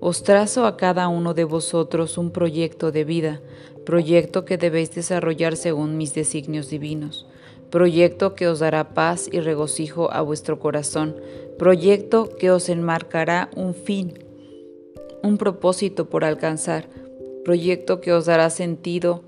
Os 0.00 0.22
trazo 0.22 0.66
a 0.66 0.76
cada 0.76 1.08
uno 1.08 1.34
de 1.34 1.44
vosotros 1.44 2.18
un 2.18 2.30
proyecto 2.30 2.92
de 2.92 3.04
vida, 3.04 3.40
proyecto 3.84 4.44
que 4.44 4.58
debéis 4.58 4.94
desarrollar 4.94 5.56
según 5.56 5.96
mis 5.96 6.14
designios 6.14 6.70
divinos, 6.70 7.26
proyecto 7.70 8.34
que 8.34 8.48
os 8.48 8.58
dará 8.60 8.94
paz 8.94 9.28
y 9.30 9.40
regocijo 9.40 10.12
a 10.12 10.20
vuestro 10.22 10.58
corazón, 10.58 11.16
proyecto 11.58 12.28
que 12.38 12.50
os 12.50 12.68
enmarcará 12.68 13.50
un 13.56 13.74
fin, 13.74 14.14
un 15.22 15.38
propósito 15.38 16.08
por 16.08 16.24
alcanzar, 16.24 16.88
proyecto 17.44 18.00
que 18.00 18.12
os 18.12 18.26
dará 18.26 18.48
sentido 18.50 19.22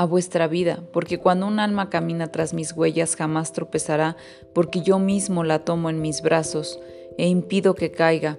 a 0.00 0.06
vuestra 0.06 0.48
vida, 0.48 0.82
porque 0.94 1.18
cuando 1.18 1.46
un 1.46 1.60
alma 1.60 1.90
camina 1.90 2.28
tras 2.28 2.54
mis 2.54 2.72
huellas 2.72 3.16
jamás 3.16 3.52
tropezará, 3.52 4.16
porque 4.54 4.80
yo 4.80 4.98
mismo 4.98 5.44
la 5.44 5.58
tomo 5.58 5.90
en 5.90 6.00
mis 6.00 6.22
brazos 6.22 6.80
e 7.18 7.28
impido 7.28 7.74
que 7.74 7.90
caiga. 7.90 8.38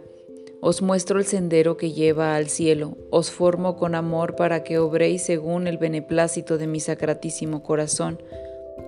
Os 0.59 0.81
muestro 0.81 1.19
el 1.19 1.25
sendero 1.25 1.77
que 1.77 1.91
lleva 1.91 2.35
al 2.35 2.49
cielo, 2.49 2.97
os 3.11 3.29
formo 3.29 3.75
con 3.75 3.93
amor 3.93 4.35
para 4.35 4.63
que 4.63 4.79
obréis 4.79 5.21
según 5.21 5.67
el 5.67 5.77
beneplácito 5.77 6.57
de 6.57 6.65
mi 6.65 6.79
sacratísimo 6.79 7.61
corazón. 7.61 8.19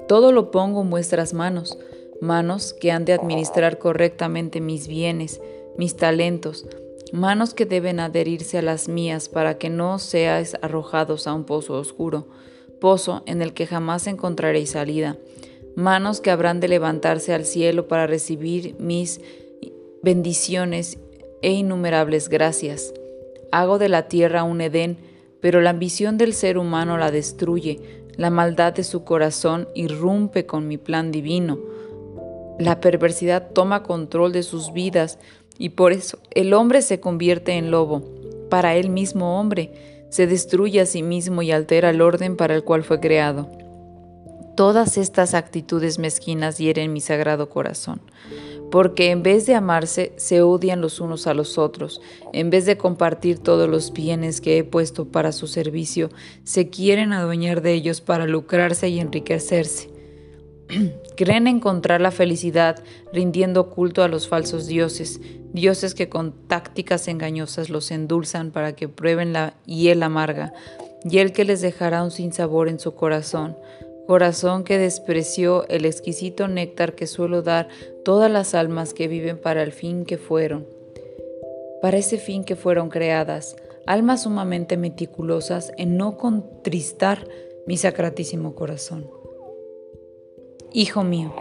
Todo 0.08 0.32
lo 0.32 0.50
pongo 0.50 0.82
en 0.82 0.89
vuestras 0.89 1.36
manos, 1.36 1.77
manos 2.22 2.74
que 2.74 2.92
han 2.92 3.06
de 3.06 3.13
administrar 3.13 3.77
correctamente 3.77 4.62
mis 4.62 4.88
bienes, 4.88 5.42
mis 5.77 5.96
talentos, 5.96 6.65
manos 7.12 7.53
que 7.53 7.68
deben 7.68 8.00
adherirse 8.00 8.58
a 8.58 8.63
las 8.63 8.89
mías 8.89 9.30
para 9.30 9.60
que 9.60 9.70
no 9.70 10.00
seáis 10.00 10.58
arrojados 10.63 11.27
a 11.27 11.36
un 11.36 11.44
pozo 11.44 11.75
oscuro 11.75 12.25
en 13.25 13.41
el 13.41 13.53
que 13.53 13.65
jamás 13.65 14.07
encontraréis 14.07 14.71
salida, 14.71 15.15
manos 15.77 16.19
que 16.19 16.31
habrán 16.31 16.59
de 16.59 16.67
levantarse 16.67 17.33
al 17.33 17.45
cielo 17.45 17.87
para 17.87 18.07
recibir 18.07 18.75
mis 18.77 19.21
bendiciones 20.01 20.97
e 21.41 21.53
innumerables 21.53 22.27
gracias. 22.27 22.93
Hago 23.53 23.77
de 23.77 23.87
la 23.87 24.09
tierra 24.09 24.43
un 24.43 24.59
Edén, 24.59 24.97
pero 25.39 25.61
la 25.61 25.69
ambición 25.69 26.17
del 26.17 26.33
ser 26.33 26.57
humano 26.57 26.97
la 26.97 27.09
destruye, 27.09 27.79
la 28.17 28.29
maldad 28.29 28.73
de 28.73 28.83
su 28.83 29.05
corazón 29.05 29.69
irrumpe 29.75 30.45
con 30.45 30.67
mi 30.67 30.77
plan 30.77 31.09
divino. 31.09 31.59
La 32.59 32.81
perversidad 32.81 33.51
toma 33.53 33.83
control 33.83 34.33
de 34.33 34.43
sus 34.43 34.73
vidas 34.73 35.19
y 35.57 35.69
por 35.69 35.93
eso 35.93 36.19
el 36.31 36.53
hombre 36.53 36.81
se 36.81 36.99
convierte 36.99 37.53
en 37.53 37.71
lobo, 37.71 38.03
para 38.49 38.75
él 38.75 38.89
mismo 38.89 39.39
hombre, 39.39 39.92
se 40.13 40.27
destruye 40.27 40.79
a 40.79 40.86
sí 40.86 41.01
mismo 41.01 41.41
y 41.41 41.51
altera 41.51 41.89
el 41.89 42.00
orden 42.00 42.38
para 42.38 42.53
el 42.53 42.63
cual 42.63 42.84
fue 42.84 43.00
creado. 43.00 43.50
Todas 44.55 45.00
estas 45.00 45.34
actitudes 45.34 45.98
mezquinas 45.98 46.60
hieren 46.60 46.93
mi 46.93 47.01
sagrado 47.01 47.50
corazón, 47.50 48.00
porque 48.70 49.10
en 49.10 49.24
vez 49.24 49.48
de 49.48 49.55
amarse, 49.55 50.13
se 50.17 50.43
odian 50.43 50.82
los 50.82 51.00
unos 51.00 51.25
a 51.25 51.34
los 51.34 51.58
otros, 51.58 52.00
en 52.32 52.51
vez 52.51 52.67
de 52.67 52.77
compartir 52.77 53.39
todos 53.39 53.67
los 53.67 53.91
bienes 53.91 54.39
que 54.39 54.60
he 54.60 54.63
puesto 54.63 55.05
para 55.08 55.32
su 55.32 55.48
servicio, 55.48 56.12
se 56.43 56.70
quieren 56.70 57.12
adueñar 57.12 57.63
de 57.63 57.74
ellos 57.74 58.00
para 58.00 58.27
lucrarse 58.27 58.89
y 58.89 59.00
enriquecerse. 59.00 59.89
Creen 61.15 61.48
encontrar 61.48 62.01
la 62.01 62.12
felicidad 62.12 62.84
rindiendo 63.12 63.70
culto 63.70 64.01
a 64.01 64.08
los 64.08 64.27
falsos 64.27 64.65
dioses, 64.65 65.22
dioses 65.53 65.93
que 65.93 66.10
con 66.10 66.34
tácticas 66.48 67.08
engañosas 67.08 67.70
los 67.70 67.91
endulzan 67.91 68.51
para 68.51 68.75
que 68.75 68.89
prueben 68.89 69.32
la 69.32 69.53
hiel 69.65 70.01
amarga, 70.01 70.53
y 71.03 71.20
el 71.20 71.32
que 71.32 71.46
les 71.46 71.62
dejará 71.62 72.03
un 72.03 72.12
sinsabor 72.12 72.67
en 72.67 72.79
su 72.79 72.96
corazón, 72.96 73.55
corazón 74.08 74.63
que 74.63 74.77
despreció 74.77 75.67
el 75.67 75.86
exquisito 75.86 76.48
néctar 76.48 76.96
que 76.96 77.08
suelo 77.08 77.41
dar 77.41 77.67
todas 78.03 78.32
las 78.32 78.55
almas 78.55 78.93
que 78.93 79.08
viven 79.08 79.38
para 79.38 79.62
el 79.62 79.72
fin 79.72 80.05
que 80.05 80.17
fueron, 80.17 80.65
para 81.82 81.98
ese 81.98 82.17
fin 82.17 82.43
que 82.43 82.55
fueron 82.55 82.89
creadas, 82.89 83.55
almas 83.86 84.24
sumamente 84.24 84.77
meticulosas 84.77 85.72
en 85.77 85.98
no 85.98 86.17
contristar 86.17 87.27
mi 87.67 87.77
sacratísimo 87.77 88.55
corazón. 88.55 89.23
Hijo 90.75 91.03
mío, 91.03 91.32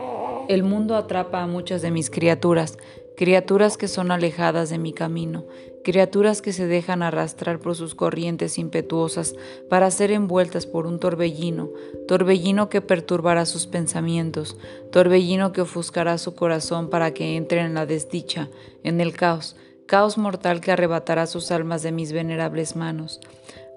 el 0.51 0.63
mundo 0.63 0.95
atrapa 0.95 1.43
a 1.43 1.47
muchas 1.47 1.81
de 1.81 1.91
mis 1.91 2.11
criaturas, 2.11 2.77
criaturas 3.17 3.79
que 3.79 3.89
son 3.89 4.11
alejadas 4.11 4.69
de 4.69 4.77
mi 4.77 4.93
camino, 4.93 5.47
criaturas 5.83 6.43
que 6.43 6.53
se 6.53 6.67
dejan 6.67 7.03
arrastrar 7.03 7.59
por 7.59 7.75
sus 7.75 7.95
corrientes 7.95 8.59
impetuosas 8.59 9.35
para 9.71 9.91
ser 9.91 10.11
envueltas 10.11 10.67
por 10.67 10.87
un 10.87 11.01
torbellino, 11.01 11.71
torbellino 12.07 12.69
que 12.69 12.83
perturbará 12.83 13.47
sus 13.47 13.67
pensamientos, 13.67 14.59
torbellino 14.91 15.53
que 15.53 15.63
ofuscará 15.63 16.19
su 16.19 16.35
corazón 16.35 16.91
para 16.91 17.15
que 17.15 17.37
entre 17.37 17.63
en 17.63 17.73
la 17.73 17.87
desdicha, 17.87 18.51
en 18.85 19.01
el 19.01 19.15
caos, 19.15 19.57
caos 19.87 20.19
mortal 20.19 20.61
que 20.61 20.73
arrebatará 20.73 21.27
sus 21.27 21.51
almas 21.51 21.83
de 21.83 21.93
mis 21.93 22.13
venerables 22.13 22.77
manos, 22.77 23.19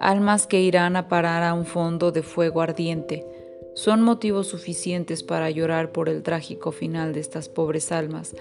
almas 0.01 0.47
que 0.47 0.59
irán 0.59 0.97
a 0.97 1.07
parar 1.07 1.43
a 1.43 1.53
un 1.53 1.65
fondo 1.65 2.11
de 2.11 2.23
fuego 2.23 2.61
ardiente, 2.61 3.25
son 3.75 4.01
motivos 4.01 4.47
suficientes 4.47 5.21
para 5.21 5.51
llorar 5.51 5.91
por 5.91 6.07
el 6.07 6.23
trágico 6.23 6.71
final 6.71 7.13
de 7.13 7.19
estas 7.19 7.49
pobres 7.49 7.91
almas, 7.91 8.33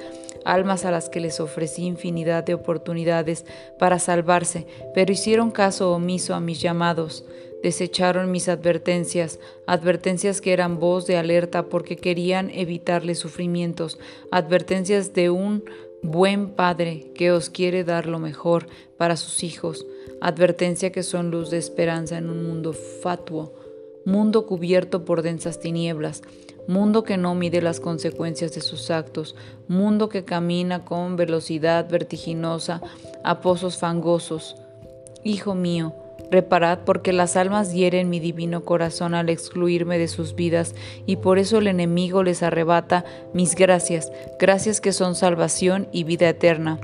almas 0.44 0.84
a 0.84 0.92
las 0.92 1.08
que 1.08 1.20
les 1.20 1.40
ofrecí 1.40 1.84
infinidad 1.84 2.44
de 2.44 2.54
oportunidades 2.54 3.44
para 3.78 3.98
salvarse, 3.98 4.66
pero 4.94 5.12
hicieron 5.12 5.50
caso 5.50 5.92
omiso 5.92 6.34
a 6.34 6.40
mis 6.40 6.60
llamados, 6.60 7.24
desecharon 7.64 8.30
mis 8.30 8.48
advertencias, 8.48 9.40
advertencias 9.66 10.40
que 10.40 10.52
eran 10.52 10.78
voz 10.78 11.06
de 11.06 11.16
alerta 11.16 11.64
porque 11.64 11.96
querían 11.96 12.50
evitarles 12.50 13.18
sufrimientos, 13.18 13.98
advertencias 14.30 15.14
de 15.14 15.30
un 15.30 15.64
buen 16.00 16.50
padre 16.50 17.10
que 17.14 17.32
os 17.32 17.50
quiere 17.50 17.82
dar 17.82 18.06
lo 18.06 18.20
mejor 18.20 18.68
para 18.96 19.16
sus 19.16 19.42
hijos, 19.42 19.84
advertencia 20.20 20.92
que 20.92 21.02
son 21.02 21.32
luz 21.32 21.50
de 21.50 21.58
esperanza 21.58 22.18
en 22.18 22.30
un 22.30 22.46
mundo 22.46 22.72
fatuo 22.72 23.63
mundo 24.04 24.46
cubierto 24.46 25.04
por 25.04 25.23
densas 25.23 25.61
tinieblas, 25.61 26.23
mundo 26.66 27.04
que 27.04 27.16
no 27.16 27.34
mide 27.34 27.62
las 27.62 27.80
consecuencias 27.80 28.54
de 28.54 28.61
sus 28.61 28.90
actos, 28.90 29.37
mundo 29.68 30.08
que 30.08 30.25
camina 30.25 30.84
con 30.84 31.16
velocidad 31.16 31.88
vertiginosa 31.88 32.80
a 33.23 33.40
pozos 33.40 33.78
fangosos. 33.78 34.56
Hijo 35.23 35.54
mío, 35.54 35.94
Reparad 36.30 36.80
porque 36.80 37.12
las 37.12 37.37
almas 37.37 37.73
hieren 37.73 38.11
mi 38.11 38.18
divino 38.18 38.64
corazón 38.64 39.14
al 39.14 39.28
excluirme 39.28 39.99
de 39.99 40.08
sus 40.08 40.34
vidas, 40.34 40.75
y 41.06 41.16
por 41.16 41.38
eso 41.38 41.58
el 41.58 41.66
enemigo 41.66 42.23
les 42.23 42.42
arrebata 42.42 43.04
mis 43.32 43.54
gracias, 43.54 44.11
gracias 44.40 44.80
que 44.80 44.92
son 44.92 45.14
salvación 45.14 45.88
y 45.92 46.04
vida 46.04 46.28
eterna. 46.28 46.80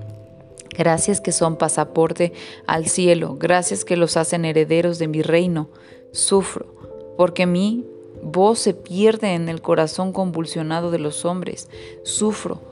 Gracias 0.77 1.21
que 1.21 1.33
son 1.33 1.57
pasaporte 1.57 2.33
al 2.67 2.87
cielo, 2.87 3.37
gracias 3.39 3.85
que 3.85 3.97
los 3.97 4.17
hacen 4.17 4.45
herederos 4.45 4.99
de 4.99 5.09
mi 5.09 5.21
reino. 5.23 5.69
Sufro, 6.13 6.80
porque 7.21 7.45
mi 7.45 7.85
voz 8.23 8.61
se 8.61 8.73
pierde 8.73 9.35
en 9.35 9.51
el 9.51 9.61
corazón 9.61 10.11
convulsionado 10.11 10.91
de 10.91 10.99
los 10.99 11.27
hombres. 11.27 11.69
Sufro, 12.03 12.63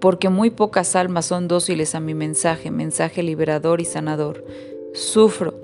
porque 0.00 0.28
muy 0.28 0.50
pocas 0.50 0.94
almas 0.94 1.24
son 1.24 1.48
dóciles 1.48 1.94
a 1.94 2.00
mi 2.00 2.12
mensaje, 2.12 2.70
mensaje 2.70 3.22
liberador 3.22 3.80
y 3.80 3.86
sanador. 3.86 4.44
Sufro 4.92 5.54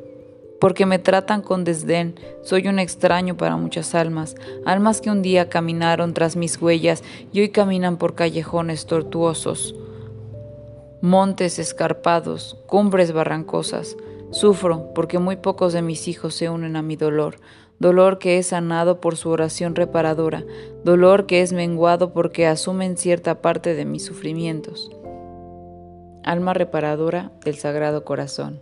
porque 0.62 0.86
me 0.86 0.98
tratan 0.98 1.42
con 1.42 1.64
desdén. 1.64 2.18
Soy 2.42 2.68
un 2.68 2.78
extraño 2.78 3.36
para 3.36 3.58
muchas 3.58 3.94
almas, 3.94 4.34
almas 4.64 5.02
que 5.02 5.10
un 5.10 5.20
día 5.20 5.50
caminaron 5.50 6.14
tras 6.14 6.36
mis 6.36 6.56
huellas 6.62 7.04
y 7.34 7.42
hoy 7.42 7.50
caminan 7.50 7.98
por 7.98 8.14
callejones 8.14 8.86
tortuosos, 8.86 9.74
montes 11.02 11.58
escarpados, 11.58 12.56
cumbres 12.66 13.12
barrancosas. 13.12 13.94
Sufro 14.30 14.94
porque 14.94 15.18
muy 15.18 15.36
pocos 15.36 15.74
de 15.74 15.82
mis 15.82 16.08
hijos 16.08 16.34
se 16.34 16.48
unen 16.48 16.76
a 16.76 16.82
mi 16.82 16.96
dolor, 16.96 17.36
dolor 17.78 18.18
que 18.18 18.38
es 18.38 18.48
sanado 18.48 19.00
por 19.00 19.16
su 19.16 19.30
oración 19.30 19.74
reparadora, 19.74 20.44
dolor 20.84 21.26
que 21.26 21.42
es 21.42 21.52
menguado 21.52 22.12
porque 22.12 22.46
asumen 22.46 22.96
cierta 22.96 23.42
parte 23.42 23.74
de 23.74 23.84
mis 23.84 24.04
sufrimientos. 24.04 24.90
Alma 26.22 26.54
reparadora 26.54 27.32
del 27.44 27.56
Sagrado 27.56 28.04
Corazón. 28.04 28.60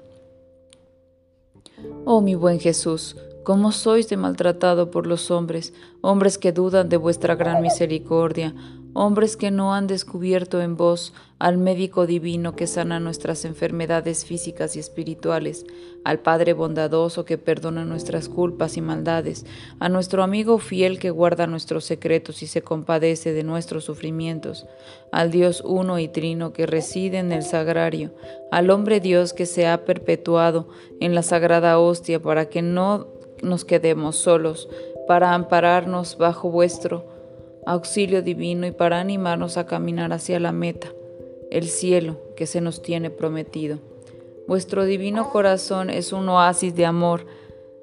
Oh 2.04 2.20
mi 2.20 2.34
buen 2.34 2.60
Jesús, 2.60 3.16
cómo 3.42 3.72
sois 3.72 4.08
de 4.08 4.16
maltratado 4.16 4.90
por 4.90 5.06
los 5.06 5.30
hombres, 5.30 5.72
hombres 6.00 6.38
que 6.38 6.52
dudan 6.52 6.88
de 6.88 6.96
vuestra 6.96 7.34
gran 7.34 7.62
misericordia, 7.62 8.54
hombres 8.94 9.36
que 9.36 9.50
no 9.50 9.74
han 9.74 9.86
descubierto 9.86 10.60
en 10.60 10.76
vos 10.76 11.14
al 11.38 11.56
médico 11.56 12.06
divino 12.06 12.54
que 12.54 12.66
sana 12.66 13.00
nuestras 13.00 13.44
enfermedades 13.44 14.24
físicas 14.24 14.76
y 14.76 14.80
espirituales, 14.80 15.64
al 16.04 16.20
Padre 16.20 16.52
bondadoso 16.52 17.24
que 17.24 17.38
perdona 17.38 17.84
nuestras 17.84 18.28
culpas 18.28 18.76
y 18.76 18.80
maldades, 18.80 19.46
a 19.80 19.88
nuestro 19.88 20.22
amigo 20.22 20.58
fiel 20.58 20.98
que 20.98 21.10
guarda 21.10 21.46
nuestros 21.46 21.84
secretos 21.84 22.42
y 22.42 22.46
se 22.46 22.62
compadece 22.62 23.32
de 23.32 23.44
nuestros 23.44 23.84
sufrimientos, 23.84 24.66
al 25.10 25.30
Dios 25.30 25.62
uno 25.64 25.98
y 25.98 26.08
trino 26.08 26.52
que 26.52 26.66
reside 26.66 27.18
en 27.18 27.32
el 27.32 27.42
sagrario, 27.42 28.12
al 28.50 28.70
hombre 28.70 29.00
Dios 29.00 29.32
que 29.32 29.46
se 29.46 29.66
ha 29.66 29.84
perpetuado 29.84 30.68
en 31.00 31.14
la 31.14 31.22
sagrada 31.22 31.78
hostia 31.78 32.20
para 32.20 32.48
que 32.50 32.62
no 32.62 33.21
nos 33.42 33.64
quedemos 33.64 34.16
solos, 34.16 34.68
para 35.06 35.34
ampararnos 35.34 36.16
bajo 36.16 36.50
vuestro 36.50 37.04
auxilio 37.66 38.22
divino 38.22 38.66
y 38.66 38.72
para 38.72 39.00
animarnos 39.00 39.56
a 39.56 39.66
caminar 39.66 40.12
hacia 40.12 40.40
la 40.40 40.52
meta, 40.52 40.88
el 41.50 41.68
cielo 41.68 42.16
que 42.36 42.46
se 42.46 42.60
nos 42.60 42.82
tiene 42.82 43.10
prometido. 43.10 43.78
Vuestro 44.48 44.84
divino 44.84 45.30
corazón 45.30 45.90
es 45.90 46.12
un 46.12 46.28
oasis 46.28 46.74
de 46.74 46.86
amor. 46.86 47.26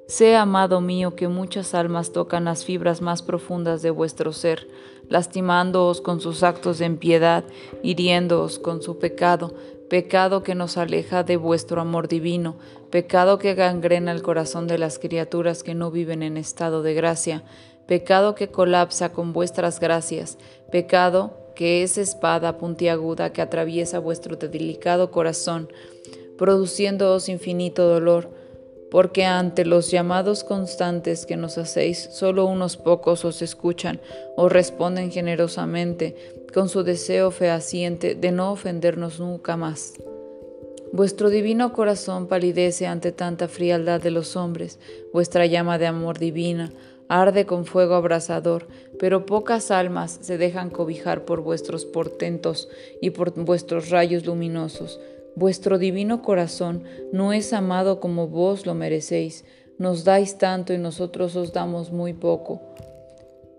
Sé, 0.06 0.36
amado 0.36 0.80
mío, 0.80 1.14
que 1.14 1.28
muchas 1.28 1.74
almas 1.74 2.12
tocan 2.12 2.44
las 2.44 2.64
fibras 2.64 3.00
más 3.00 3.22
profundas 3.22 3.80
de 3.80 3.90
vuestro 3.90 4.32
ser, 4.32 4.68
lastimándoos 5.08 6.00
con 6.00 6.20
sus 6.20 6.42
actos 6.42 6.78
de 6.78 6.86
impiedad, 6.86 7.44
hiriéndoos 7.82 8.58
con 8.58 8.82
su 8.82 8.98
pecado, 8.98 9.54
pecado 9.90 10.44
que 10.44 10.54
nos 10.54 10.76
aleja 10.76 11.24
de 11.24 11.36
vuestro 11.36 11.80
amor 11.80 12.06
divino, 12.06 12.56
pecado 12.90 13.40
que 13.40 13.54
gangrena 13.54 14.12
el 14.12 14.22
corazón 14.22 14.68
de 14.68 14.78
las 14.78 15.00
criaturas 15.00 15.64
que 15.64 15.74
no 15.74 15.90
viven 15.90 16.22
en 16.22 16.36
estado 16.36 16.82
de 16.82 16.94
gracia, 16.94 17.42
pecado 17.88 18.36
que 18.36 18.48
colapsa 18.48 19.12
con 19.12 19.32
vuestras 19.32 19.80
gracias, 19.80 20.38
pecado 20.70 21.52
que 21.56 21.82
es 21.82 21.98
espada 21.98 22.56
puntiaguda 22.56 23.32
que 23.32 23.42
atraviesa 23.42 23.98
vuestro 23.98 24.36
delicado 24.36 25.10
corazón, 25.10 25.68
produciéndoos 26.38 27.28
infinito 27.28 27.88
dolor, 27.88 28.30
porque 28.92 29.24
ante 29.24 29.64
los 29.64 29.90
llamados 29.90 30.44
constantes 30.44 31.26
que 31.26 31.36
nos 31.36 31.58
hacéis, 31.58 32.10
solo 32.12 32.46
unos 32.46 32.76
pocos 32.76 33.24
os 33.24 33.42
escuchan 33.42 34.00
o 34.36 34.48
responden 34.48 35.10
generosamente 35.10 36.16
con 36.52 36.68
su 36.68 36.82
deseo 36.82 37.30
fehaciente 37.30 38.14
de 38.14 38.32
no 38.32 38.52
ofendernos 38.52 39.20
nunca 39.20 39.56
más. 39.56 39.94
Vuestro 40.92 41.30
divino 41.30 41.72
corazón 41.72 42.26
palidece 42.26 42.86
ante 42.86 43.12
tanta 43.12 43.46
frialdad 43.46 44.02
de 44.02 44.10
los 44.10 44.34
hombres, 44.34 44.80
vuestra 45.12 45.46
llama 45.46 45.78
de 45.78 45.86
amor 45.86 46.18
divina, 46.18 46.72
arde 47.08 47.46
con 47.46 47.64
fuego 47.64 47.94
abrasador, 47.94 48.66
pero 48.98 49.24
pocas 49.24 49.70
almas 49.70 50.18
se 50.20 50.36
dejan 50.36 50.68
cobijar 50.68 51.24
por 51.24 51.42
vuestros 51.42 51.84
portentos 51.84 52.68
y 53.00 53.10
por 53.10 53.32
vuestros 53.44 53.90
rayos 53.90 54.26
luminosos. 54.26 55.00
Vuestro 55.36 55.78
divino 55.78 56.22
corazón 56.22 56.84
no 57.12 57.32
es 57.32 57.52
amado 57.52 58.00
como 58.00 58.26
vos 58.26 58.66
lo 58.66 58.74
merecéis, 58.74 59.44
nos 59.78 60.04
dais 60.04 60.38
tanto 60.38 60.72
y 60.72 60.78
nosotros 60.78 61.36
os 61.36 61.52
damos 61.52 61.92
muy 61.92 62.14
poco. 62.14 62.60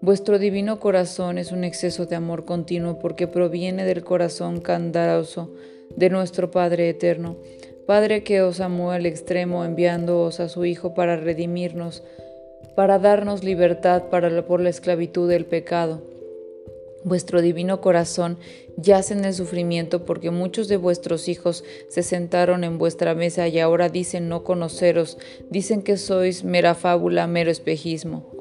Vuestro 0.01 0.39
divino 0.39 0.79
corazón 0.79 1.37
es 1.37 1.51
un 1.51 1.63
exceso 1.63 2.07
de 2.07 2.15
amor 2.15 2.43
continuo 2.43 2.97
porque 2.97 3.27
proviene 3.27 3.85
del 3.85 4.03
corazón 4.03 4.59
candaroso 4.59 5.51
de 5.95 6.09
nuestro 6.09 6.49
Padre 6.49 6.89
eterno, 6.89 7.35
Padre 7.85 8.23
que 8.23 8.41
os 8.41 8.61
amó 8.61 8.91
al 8.91 9.05
extremo 9.05 9.63
enviándoos 9.63 10.39
a 10.39 10.49
su 10.49 10.65
Hijo 10.65 10.95
para 10.95 11.17
redimirnos 11.17 12.03
para 12.75 12.97
darnos 12.97 13.43
libertad 13.43 14.03
para 14.09 14.43
por 14.45 14.59
la 14.59 14.69
esclavitud 14.69 15.29
del 15.29 15.45
pecado. 15.45 16.01
Vuestro 17.03 17.41
divino 17.41 17.81
corazón 17.81 18.37
yace 18.77 19.13
en 19.13 19.25
el 19.25 19.35
sufrimiento 19.35 20.05
porque 20.05 20.31
muchos 20.31 20.67
de 20.67 20.77
vuestros 20.77 21.27
hijos 21.27 21.63
se 21.89 22.01
sentaron 22.01 22.63
en 22.63 22.79
vuestra 22.79 23.13
mesa 23.13 23.47
y 23.47 23.59
ahora 23.59 23.89
dicen 23.89 24.29
no 24.29 24.43
conoceros, 24.43 25.19
dicen 25.49 25.83
que 25.83 25.97
sois 25.97 26.43
mera 26.43 26.73
fábula, 26.73 27.27
mero 27.27 27.51
espejismo. 27.51 28.40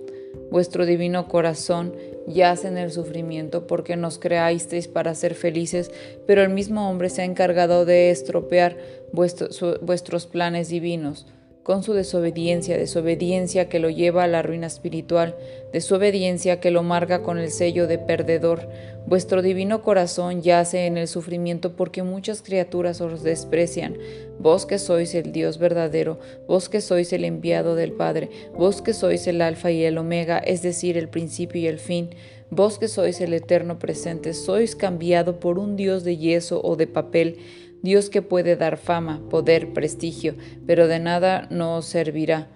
Vuestro 0.50 0.86
divino 0.86 1.28
corazón 1.28 1.94
yace 2.26 2.68
en 2.68 2.78
el 2.78 2.90
sufrimiento 2.90 3.66
porque 3.66 3.96
nos 3.96 4.18
creasteis 4.18 4.88
para 4.88 5.14
ser 5.14 5.34
felices, 5.34 5.90
pero 6.26 6.42
el 6.42 6.50
mismo 6.50 6.88
hombre 6.88 7.08
se 7.10 7.22
ha 7.22 7.24
encargado 7.24 7.84
de 7.84 8.10
estropear 8.10 8.76
vuestros 9.12 10.26
planes 10.26 10.68
divinos 10.68 11.26
con 11.70 11.84
su 11.84 11.92
desobediencia, 11.92 12.76
desobediencia 12.76 13.68
que 13.68 13.78
lo 13.78 13.90
lleva 13.90 14.24
a 14.24 14.26
la 14.26 14.42
ruina 14.42 14.66
espiritual, 14.66 15.36
desobediencia 15.72 16.58
que 16.58 16.72
lo 16.72 16.82
marca 16.82 17.22
con 17.22 17.38
el 17.38 17.52
sello 17.52 17.86
de 17.86 17.96
perdedor. 17.96 18.68
Vuestro 19.06 19.40
divino 19.40 19.80
corazón 19.80 20.42
yace 20.42 20.86
en 20.86 20.98
el 20.98 21.06
sufrimiento 21.06 21.76
porque 21.76 22.02
muchas 22.02 22.42
criaturas 22.42 23.00
os 23.00 23.22
desprecian. 23.22 23.96
Vos 24.40 24.66
que 24.66 24.80
sois 24.80 25.14
el 25.14 25.30
Dios 25.30 25.58
verdadero, 25.58 26.18
vos 26.48 26.68
que 26.68 26.80
sois 26.80 27.12
el 27.12 27.24
enviado 27.24 27.76
del 27.76 27.92
Padre, 27.92 28.30
vos 28.58 28.82
que 28.82 28.92
sois 28.92 29.28
el 29.28 29.40
Alfa 29.40 29.70
y 29.70 29.84
el 29.84 29.96
Omega, 29.96 30.38
es 30.38 30.62
decir, 30.62 30.96
el 30.96 31.08
principio 31.08 31.60
y 31.60 31.68
el 31.68 31.78
fin. 31.78 32.10
Vos 32.50 32.80
que 32.80 32.88
sois 32.88 33.20
el 33.20 33.32
eterno 33.32 33.78
presente, 33.78 34.34
sois 34.34 34.74
cambiado 34.74 35.38
por 35.38 35.60
un 35.60 35.76
Dios 35.76 36.02
de 36.02 36.16
yeso 36.16 36.60
o 36.64 36.74
de 36.74 36.88
papel, 36.88 37.38
Dios 37.82 38.10
que 38.10 38.22
puede 38.22 38.56
dar 38.56 38.76
fama, 38.76 39.20
poder, 39.30 39.72
prestigio, 39.72 40.34
pero 40.66 40.86
de 40.86 40.98
nada 40.98 41.46
nos 41.50 41.86
servirá. 41.86 42.48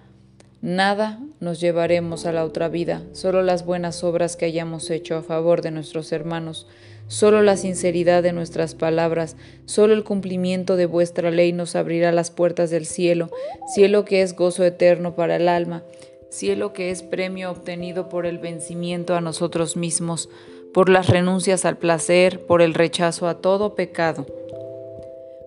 Nada 0.61 1.19
nos 1.39 1.59
llevaremos 1.59 2.25
a 2.25 2.31
la 2.31 2.43
otra 2.43 2.69
vida, 2.69 3.03
solo 3.11 3.43
las 3.43 3.65
buenas 3.65 4.03
obras 4.03 4.35
que 4.35 4.45
hayamos 4.45 4.89
hecho 4.89 5.15
a 5.15 5.21
favor 5.21 5.61
de 5.61 5.69
nuestros 5.71 6.11
hermanos, 6.11 6.67
solo 7.07 7.43
la 7.43 7.55
sinceridad 7.55 8.23
de 8.23 8.33
nuestras 8.33 8.73
palabras, 8.73 9.35
solo 9.65 9.93
el 9.93 10.03
cumplimiento 10.03 10.75
de 10.75 10.87
vuestra 10.87 11.29
ley 11.29 11.53
nos 11.53 11.75
abrirá 11.75 12.11
las 12.11 12.31
puertas 12.31 12.71
del 12.71 12.85
cielo, 12.85 13.29
cielo 13.75 14.05
que 14.05 14.23
es 14.23 14.35
gozo 14.35 14.63
eterno 14.63 15.15
para 15.15 15.35
el 15.35 15.49
alma, 15.49 15.83
cielo 16.31 16.73
que 16.73 16.89
es 16.89 17.03
premio 17.03 17.51
obtenido 17.51 18.09
por 18.09 18.25
el 18.25 18.39
vencimiento 18.39 19.15
a 19.15 19.21
nosotros 19.21 19.77
mismos, 19.77 20.29
por 20.73 20.89
las 20.89 21.07
renuncias 21.07 21.63
al 21.63 21.77
placer, 21.77 22.45
por 22.45 22.61
el 22.61 22.73
rechazo 22.73 23.27
a 23.27 23.35
todo 23.39 23.75
pecado. 23.75 24.25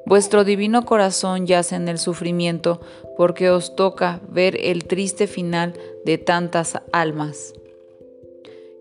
Vuestro 0.09 0.43
divino 0.43 0.87
corazón 0.87 1.47
yace 1.47 1.77
en 1.77 1.87
el 1.87 1.99
sufrimiento 1.99 2.81
porque 3.19 3.51
os 3.51 3.77
toca 3.77 4.21
ver 4.27 4.57
el 4.59 4.87
triste 4.87 5.27
final 5.27 5.75
de 6.07 6.17
tantas 6.17 6.81
almas 6.93 7.53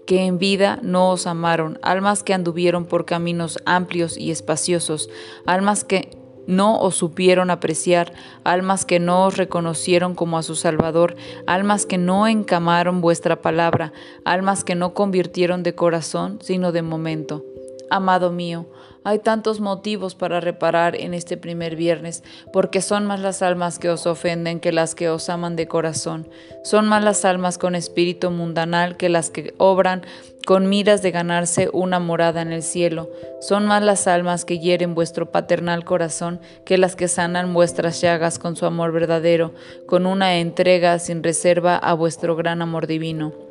que 0.06 0.26
en 0.26 0.40
vida 0.40 0.80
no 0.82 1.10
os 1.10 1.28
amaron, 1.28 1.80
almas 1.82 2.24
que 2.24 2.34
anduvieron 2.34 2.86
por 2.86 3.04
caminos 3.04 3.60
amplios 3.66 4.18
y 4.18 4.32
espaciosos, 4.32 5.10
almas 5.46 5.84
que 5.84 6.18
no 6.48 6.80
os 6.80 6.96
supieron 6.96 7.50
apreciar, 7.50 8.14
almas 8.46 8.86
que 8.86 9.02
no 9.02 9.26
os 9.26 9.36
reconocieron 9.36 10.16
como 10.16 10.38
a 10.38 10.44
su 10.44 10.56
Salvador, 10.56 11.18
almas 11.46 11.86
que 11.86 11.98
no 11.98 12.26
encamaron 12.26 13.02
vuestra 13.02 13.42
palabra, 13.42 13.92
almas 14.24 14.64
que 14.64 14.76
no 14.76 14.94
convirtieron 14.94 15.62
de 15.62 15.76
corazón, 15.76 16.40
sino 16.42 16.72
de 16.72 16.84
momento. 16.84 17.44
Amado 17.90 18.32
mío, 18.32 18.66
hay 19.08 19.20
tantos 19.20 19.62
motivos 19.62 20.16
para 20.16 20.42
reparar 20.42 20.94
en 20.98 21.14
este 21.14 21.38
primer 21.38 21.78
viernes, 21.78 22.26
porque 22.52 22.82
son 22.82 23.06
más 23.06 23.22
las 23.22 23.42
almas 23.42 23.80
que 23.80 23.90
os 23.90 24.06
ofenden 24.06 24.60
que 24.60 24.74
las 24.74 24.96
que 24.96 25.08
os 25.08 25.30
aman 25.30 25.56
de 25.56 25.66
corazón. 25.66 26.28
Son 26.62 26.90
más 26.90 27.02
las 27.02 27.24
almas 27.24 27.58
con 27.58 27.74
espíritu 27.74 28.32
mundanal 28.32 28.98
que 28.98 29.08
las 29.08 29.30
que 29.30 29.54
obran 29.60 30.02
con 30.46 30.68
miras 30.68 31.02
de 31.02 31.12
ganarse 31.12 31.70
una 31.72 32.02
morada 32.02 32.42
en 32.42 32.52
el 32.52 32.64
cielo. 32.64 33.10
Son 33.40 33.66
más 33.66 33.82
las 33.82 34.08
almas 34.08 34.44
que 34.44 34.60
hieren 34.60 34.94
vuestro 34.94 35.32
paternal 35.32 35.86
corazón 35.86 36.42
que 36.66 36.78
las 36.78 36.98
que 36.98 37.08
sanan 37.08 37.54
vuestras 37.54 38.02
llagas 38.02 38.40
con 38.40 38.58
su 38.58 38.66
amor 38.66 38.92
verdadero, 38.92 39.54
con 39.86 40.06
una 40.06 40.36
entrega 40.36 41.00
sin 41.00 41.24
reserva 41.24 41.78
a 41.78 41.94
vuestro 41.94 42.36
gran 42.36 42.62
amor 42.62 42.88
divino. 42.88 43.47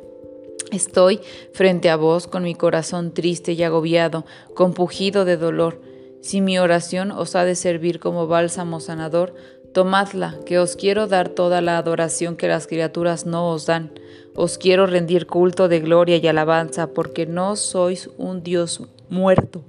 Estoy 0.71 1.21
frente 1.53 1.89
a 1.89 1.95
vos 1.95 2.27
con 2.27 2.43
mi 2.43 2.53
corazón 2.53 3.13
triste 3.13 3.53
y 3.53 3.63
agobiado, 3.63 4.25
compugido 4.53 5.23
de 5.23 5.37
dolor. 5.37 5.81
Si 6.21 6.41
mi 6.41 6.59
oración 6.59 7.11
os 7.11 7.35
ha 7.35 7.45
de 7.45 7.55
servir 7.55 7.99
como 7.99 8.27
bálsamo 8.27 8.81
sanador, 8.81 9.33
tomadla, 9.73 10.37
que 10.45 10.59
os 10.59 10.75
quiero 10.75 11.07
dar 11.07 11.29
toda 11.29 11.61
la 11.61 11.77
adoración 11.77 12.35
que 12.35 12.49
las 12.49 12.67
criaturas 12.67 13.25
no 13.25 13.49
os 13.49 13.65
dan. 13.65 13.91
Os 14.35 14.57
quiero 14.57 14.87
rendir 14.87 15.25
culto 15.25 15.69
de 15.69 15.79
gloria 15.79 16.17
y 16.17 16.27
alabanza, 16.27 16.87
porque 16.87 17.25
no 17.25 17.55
sois 17.55 18.09
un 18.17 18.43
Dios 18.43 18.81
muerto. 19.09 19.63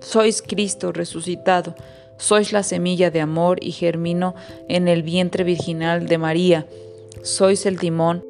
Sois 0.00 0.40
Cristo 0.40 0.92
resucitado, 0.92 1.74
sois 2.16 2.52
la 2.52 2.62
semilla 2.62 3.10
de 3.10 3.20
amor 3.20 3.58
y 3.60 3.72
germino 3.72 4.36
en 4.68 4.86
el 4.86 5.02
vientre 5.02 5.42
virginal 5.42 6.06
de 6.06 6.18
María. 6.18 6.66
Sois 7.22 7.66
el 7.66 7.80
timón 7.80 8.24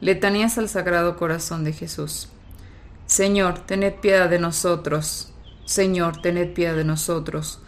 Letanías 0.00 0.58
al 0.58 0.68
Sagrado 0.68 1.16
Corazón 1.16 1.64
de 1.64 1.72
Jesús. 1.72 2.28
Señor, 3.06 3.60
tened 3.60 3.94
piedad 3.94 4.28
de 4.28 4.38
nosotros. 4.38 5.32
Señor, 5.64 6.20
tened 6.20 6.52
piedad 6.52 6.76
de 6.76 6.84
nosotros. 6.84 7.60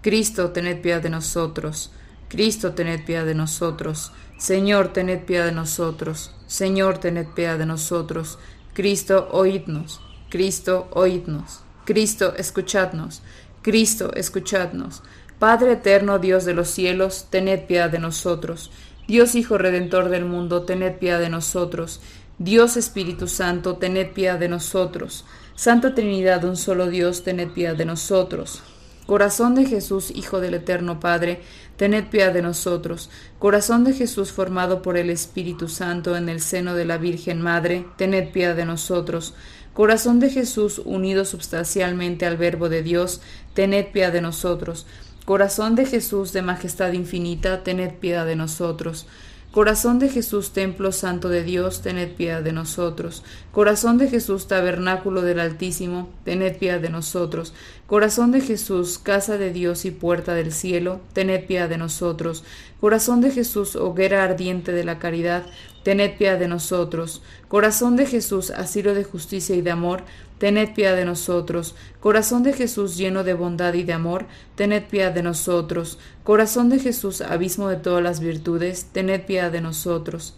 Cristo, 0.00 0.50
tened 0.50 0.80
piedad 0.80 1.02
de 1.02 1.10
nosotros. 1.10 1.92
Cristo, 2.30 2.72
tened 2.72 3.04
piedad 3.04 3.26
de 3.26 3.34
nosotros. 3.34 4.12
Señor, 4.38 4.94
tened 4.94 5.24
piedad 5.24 5.44
de 5.44 5.52
nosotros. 5.52 6.34
Señor, 6.46 6.98
tened 6.98 7.26
piedad 7.34 7.58
de 7.58 7.66
nosotros. 7.66 8.38
Cristo, 8.72 9.28
oídnos. 9.32 10.00
Cristo, 10.30 10.88
oídnos. 10.92 11.64
Cristo, 11.84 12.34
escuchadnos. 12.36 13.20
Cristo, 13.60 14.10
escuchadnos. 14.14 15.02
Padre 15.38 15.72
eterno, 15.72 16.18
Dios 16.18 16.46
de 16.46 16.54
los 16.54 16.68
cielos, 16.68 17.26
tened 17.28 17.66
piedad 17.66 17.90
de 17.90 17.98
nosotros. 17.98 18.70
Dios 19.06 19.34
Hijo 19.34 19.58
Redentor 19.58 20.08
del 20.08 20.24
mundo, 20.24 20.62
tened 20.62 20.96
piedad 20.96 21.20
de 21.20 21.28
nosotros. 21.28 22.00
Dios 22.38 22.78
Espíritu 22.78 23.28
Santo, 23.28 23.76
tened 23.76 24.12
piedad 24.12 24.38
de 24.38 24.48
nosotros. 24.48 25.26
Santa 25.54 25.94
Trinidad, 25.94 26.42
un 26.44 26.56
solo 26.56 26.88
Dios, 26.88 27.22
tened 27.22 27.50
piedad 27.50 27.76
de 27.76 27.84
nosotros. 27.84 28.62
Corazón 29.06 29.54
de 29.54 29.66
Jesús, 29.66 30.10
Hijo 30.10 30.40
del 30.40 30.54
Eterno 30.54 31.00
Padre, 31.00 31.42
tened 31.76 32.06
piedad 32.08 32.32
de 32.32 32.40
nosotros. 32.40 33.10
Corazón 33.38 33.84
de 33.84 33.92
Jesús 33.92 34.32
formado 34.32 34.80
por 34.80 34.96
el 34.96 35.10
Espíritu 35.10 35.68
Santo 35.68 36.16
en 36.16 36.30
el 36.30 36.40
seno 36.40 36.74
de 36.74 36.86
la 36.86 36.96
Virgen 36.96 37.42
Madre, 37.42 37.84
tened 37.98 38.32
piedad 38.32 38.56
de 38.56 38.64
nosotros. 38.64 39.34
Corazón 39.74 40.18
de 40.18 40.30
Jesús 40.30 40.80
unido 40.82 41.26
substancialmente 41.26 42.24
al 42.24 42.38
Verbo 42.38 42.70
de 42.70 42.82
Dios, 42.82 43.20
tened 43.52 43.92
piedad 43.92 44.12
de 44.12 44.22
nosotros. 44.22 44.86
Corazón 45.24 45.74
de 45.74 45.86
Jesús 45.86 46.34
de 46.34 46.42
majestad 46.42 46.92
infinita, 46.92 47.62
tened 47.62 47.94
piedad 47.94 48.26
de 48.26 48.36
nosotros. 48.36 49.06
Corazón 49.52 49.98
de 49.98 50.10
Jesús, 50.10 50.52
templo 50.52 50.92
santo 50.92 51.30
de 51.30 51.42
Dios, 51.42 51.80
tened 51.80 52.12
piedad 52.12 52.42
de 52.42 52.52
nosotros. 52.52 53.22
Corazón 53.50 53.96
de 53.96 54.08
Jesús, 54.08 54.48
tabernáculo 54.48 55.22
del 55.22 55.40
Altísimo, 55.40 56.10
tened 56.24 56.58
piedad 56.58 56.78
de 56.78 56.90
nosotros. 56.90 57.54
Corazón 57.86 58.32
de 58.32 58.42
Jesús, 58.42 58.98
casa 58.98 59.38
de 59.38 59.50
Dios 59.50 59.86
y 59.86 59.92
puerta 59.92 60.34
del 60.34 60.52
cielo, 60.52 61.00
tened 61.14 61.46
piedad 61.46 61.70
de 61.70 61.78
nosotros. 61.78 62.44
Corazón 62.78 63.22
de 63.22 63.30
Jesús, 63.30 63.76
hoguera 63.76 64.24
ardiente 64.24 64.72
de 64.72 64.84
la 64.84 64.98
caridad, 64.98 65.46
tened 65.84 66.16
piedad 66.16 66.38
de 66.38 66.48
nosotros. 66.48 67.22
Corazón 67.46 67.94
de 67.94 68.06
Jesús, 68.06 68.50
asilo 68.50 68.94
de 68.94 69.04
justicia 69.04 69.54
y 69.54 69.62
de 69.62 69.70
amor, 69.70 70.02
tened 70.38 70.74
piedad 70.74 70.96
de 70.96 71.04
nosotros. 71.04 71.76
Corazón 72.00 72.42
de 72.42 72.52
Jesús 72.52 72.96
lleno 72.96 73.22
de 73.22 73.34
bondad 73.34 73.74
y 73.74 73.84
de 73.84 73.92
amor, 73.92 74.26
tened 74.56 74.82
piedad 74.84 75.12
de 75.12 75.22
nosotros. 75.22 75.98
Corazón 76.24 76.70
de 76.70 76.80
Jesús, 76.80 77.20
abismo 77.20 77.68
de 77.68 77.76
todas 77.76 78.02
las 78.02 78.18
virtudes, 78.18 78.86
tened 78.92 79.24
piedad 79.26 79.52
de 79.52 79.60
nosotros. 79.60 80.34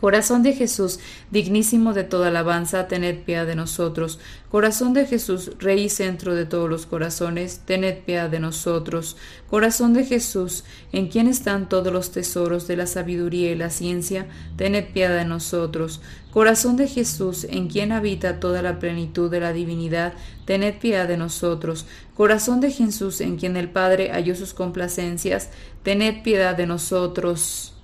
Corazón 0.00 0.44
de 0.44 0.52
Jesús, 0.52 1.00
dignísimo 1.32 1.92
de 1.92 2.04
toda 2.04 2.28
alabanza, 2.28 2.86
tened 2.86 3.24
piedad 3.24 3.46
de 3.46 3.56
nosotros. 3.56 4.20
Corazón 4.48 4.92
de 4.92 5.06
Jesús, 5.06 5.50
Rey 5.58 5.84
y 5.84 5.88
centro 5.88 6.36
de 6.36 6.46
todos 6.46 6.70
los 6.70 6.86
corazones, 6.86 7.62
tened 7.64 8.04
piedad 8.04 8.30
de 8.30 8.38
nosotros. 8.38 9.16
Corazón 9.50 9.94
de 9.94 10.04
Jesús, 10.04 10.62
en 10.92 11.08
quien 11.08 11.26
están 11.26 11.68
todos 11.68 11.92
los 11.92 12.12
tesoros 12.12 12.68
de 12.68 12.76
la 12.76 12.86
sabiduría 12.86 13.50
y 13.50 13.56
la 13.56 13.70
ciencia, 13.70 14.28
tened 14.56 14.92
piedad 14.92 15.16
de 15.16 15.24
nosotros. 15.24 16.00
Corazón 16.30 16.76
de 16.76 16.86
Jesús, 16.86 17.42
en 17.50 17.66
quien 17.66 17.90
habita 17.90 18.38
toda 18.38 18.62
la 18.62 18.78
plenitud 18.78 19.28
de 19.28 19.40
la 19.40 19.52
divinidad, 19.52 20.12
tened 20.44 20.78
piedad 20.78 21.08
de 21.08 21.16
nosotros. 21.16 21.86
Corazón 22.14 22.60
de 22.60 22.70
Jesús, 22.70 23.20
en 23.20 23.36
quien 23.36 23.56
el 23.56 23.68
Padre 23.68 24.12
halló 24.12 24.36
sus 24.36 24.54
complacencias, 24.54 25.50
tened 25.82 26.22
piedad 26.22 26.56
de 26.56 26.66
nosotros. 26.66 27.74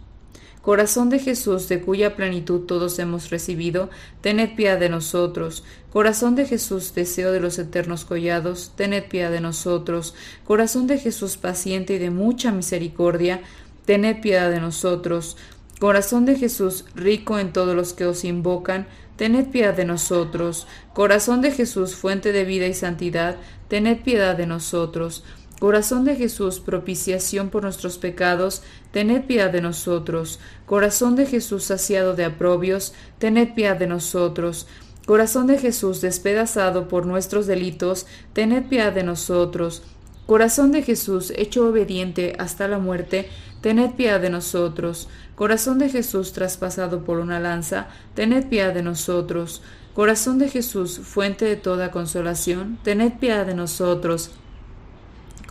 Corazón 0.64 1.10
de 1.10 1.18
Jesús, 1.18 1.68
de 1.68 1.82
cuya 1.82 2.16
plenitud 2.16 2.60
todos 2.60 2.98
hemos 2.98 3.28
recibido, 3.28 3.90
tened 4.22 4.56
piedad 4.56 4.80
de 4.80 4.88
nosotros. 4.88 5.62
Corazón 5.92 6.36
de 6.36 6.46
Jesús, 6.46 6.94
deseo 6.94 7.32
de 7.32 7.40
los 7.40 7.58
eternos 7.58 8.06
collados, 8.06 8.72
tened 8.74 9.04
piedad 9.04 9.30
de 9.30 9.42
nosotros. 9.42 10.14
Corazón 10.44 10.86
de 10.86 10.96
Jesús, 10.96 11.36
paciente 11.36 11.96
y 11.96 11.98
de 11.98 12.08
mucha 12.08 12.50
misericordia, 12.50 13.42
tened 13.84 14.22
piedad 14.22 14.50
de 14.50 14.60
nosotros. 14.60 15.36
Corazón 15.80 16.24
de 16.24 16.36
Jesús, 16.36 16.86
rico 16.94 17.38
en 17.38 17.52
todos 17.52 17.76
los 17.76 17.92
que 17.92 18.06
os 18.06 18.24
invocan, 18.24 18.86
tened 19.16 19.50
piedad 19.50 19.74
de 19.74 19.84
nosotros. 19.84 20.66
Corazón 20.94 21.42
de 21.42 21.50
Jesús, 21.50 21.94
fuente 21.94 22.32
de 22.32 22.46
vida 22.46 22.66
y 22.66 22.72
santidad, 22.72 23.36
tened 23.68 23.98
piedad 24.02 24.34
de 24.34 24.46
nosotros. 24.46 25.24
Corazón 25.60 26.04
de 26.04 26.16
Jesús, 26.16 26.58
propiciación 26.60 27.48
por 27.48 27.62
nuestros 27.62 27.96
pecados, 27.96 28.62
tened 28.94 29.24
piedad 29.24 29.50
de 29.50 29.60
nosotros. 29.60 30.38
Corazón 30.66 31.16
de 31.16 31.26
Jesús, 31.26 31.64
saciado 31.64 32.14
de 32.14 32.24
aprobios, 32.24 32.94
tened 33.18 33.52
piedad 33.52 33.76
de 33.76 33.88
nosotros. 33.88 34.68
Corazón 35.04 35.48
de 35.48 35.58
Jesús, 35.58 36.00
despedazado 36.00 36.86
por 36.86 37.04
nuestros 37.04 37.48
delitos, 37.48 38.06
tened 38.34 38.68
piedad 38.68 38.92
de 38.92 39.02
nosotros. 39.02 39.82
Corazón 40.26 40.70
de 40.70 40.82
Jesús, 40.82 41.32
hecho 41.36 41.68
obediente 41.68 42.34
hasta 42.38 42.68
la 42.68 42.78
muerte, 42.78 43.28
tened 43.62 43.90
piedad 43.96 44.20
de 44.20 44.30
nosotros. 44.30 45.08
Corazón 45.34 45.80
de 45.80 45.88
Jesús, 45.88 46.32
traspasado 46.32 47.04
por 47.04 47.18
una 47.18 47.40
lanza, 47.40 47.88
tened 48.14 48.46
piedad 48.46 48.72
de 48.72 48.84
nosotros. 48.84 49.60
Corazón 49.92 50.38
de 50.38 50.48
Jesús, 50.48 51.00
fuente 51.00 51.46
de 51.46 51.56
toda 51.56 51.90
consolación, 51.90 52.78
tened 52.84 53.14
piedad 53.18 53.44
de 53.44 53.54
nosotros. 53.54 54.30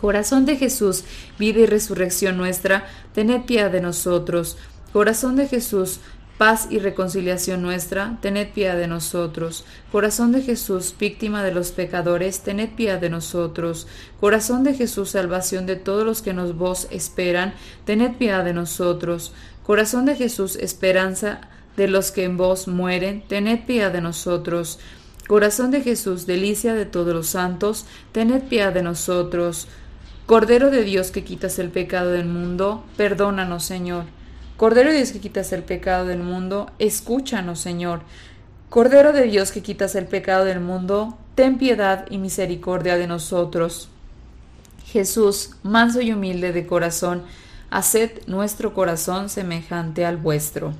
Corazón 0.00 0.44
de 0.44 0.56
Jesús, 0.56 1.04
vida 1.38 1.60
y 1.60 1.66
resurrección 1.66 2.36
nuestra, 2.36 2.86
tened 3.14 3.42
piedad 3.42 3.70
de 3.70 3.80
nosotros. 3.80 4.56
Corazón 4.92 5.36
de 5.36 5.48
Jesús, 5.48 6.00
paz 6.38 6.66
y 6.70 6.78
reconciliación 6.78 7.62
nuestra, 7.62 8.18
tened 8.20 8.48
piedad 8.52 8.76
de 8.76 8.88
nosotros. 8.88 9.64
Corazón 9.92 10.32
de 10.32 10.42
Jesús, 10.42 10.94
víctima 10.98 11.42
de 11.44 11.54
los 11.54 11.72
pecadores, 11.72 12.40
tened 12.40 12.70
piedad 12.70 13.00
de 13.00 13.10
nosotros. 13.10 13.86
Corazón 14.20 14.64
de 14.64 14.74
Jesús, 14.74 15.10
salvación 15.10 15.66
de 15.66 15.76
todos 15.76 16.04
los 16.04 16.22
que 16.22 16.34
nos 16.34 16.56
vos 16.56 16.88
esperan, 16.90 17.54
tened 17.84 18.16
piedad 18.16 18.44
de 18.44 18.52
nosotros. 18.52 19.32
Corazón 19.62 20.06
de 20.06 20.16
Jesús, 20.16 20.56
esperanza 20.56 21.40
de 21.76 21.88
los 21.88 22.10
que 22.10 22.24
en 22.24 22.36
vos 22.36 22.68
mueren, 22.68 23.26
tened 23.26 23.64
piedad 23.66 23.92
de 23.92 24.00
nosotros. 24.00 24.78
Corazón 25.26 25.70
de 25.70 25.80
Jesús, 25.80 26.26
delicia 26.26 26.74
de 26.74 26.84
todos 26.84 27.14
los 27.14 27.28
santos, 27.28 27.86
tened 28.12 28.42
piedad 28.42 28.72
de 28.72 28.82
nosotros. 28.82 29.68
Cordero 30.26 30.70
de 30.70 30.84
Dios 30.84 31.10
que 31.10 31.22
quitas 31.22 31.58
el 31.58 31.68
pecado 31.68 32.10
del 32.10 32.24
mundo, 32.24 32.82
perdónanos, 32.96 33.62
Señor. 33.62 34.04
Cordero 34.56 34.88
de 34.90 34.96
Dios 34.96 35.12
que 35.12 35.20
quitas 35.20 35.52
el 35.52 35.62
pecado 35.62 36.06
del 36.06 36.20
mundo, 36.20 36.70
escúchanos, 36.78 37.60
Señor. 37.60 38.00
Cordero 38.70 39.12
de 39.12 39.24
Dios 39.24 39.52
que 39.52 39.60
quitas 39.60 39.94
el 39.94 40.06
pecado 40.06 40.46
del 40.46 40.60
mundo, 40.60 41.18
ten 41.34 41.58
piedad 41.58 42.06
y 42.08 42.16
misericordia 42.16 42.96
de 42.96 43.06
nosotros. 43.06 43.90
Jesús, 44.86 45.56
manso 45.62 46.00
y 46.00 46.12
humilde 46.12 46.52
de 46.52 46.66
corazón, 46.66 47.24
haced 47.68 48.26
nuestro 48.26 48.72
corazón 48.72 49.28
semejante 49.28 50.06
al 50.06 50.16
vuestro. 50.16 50.72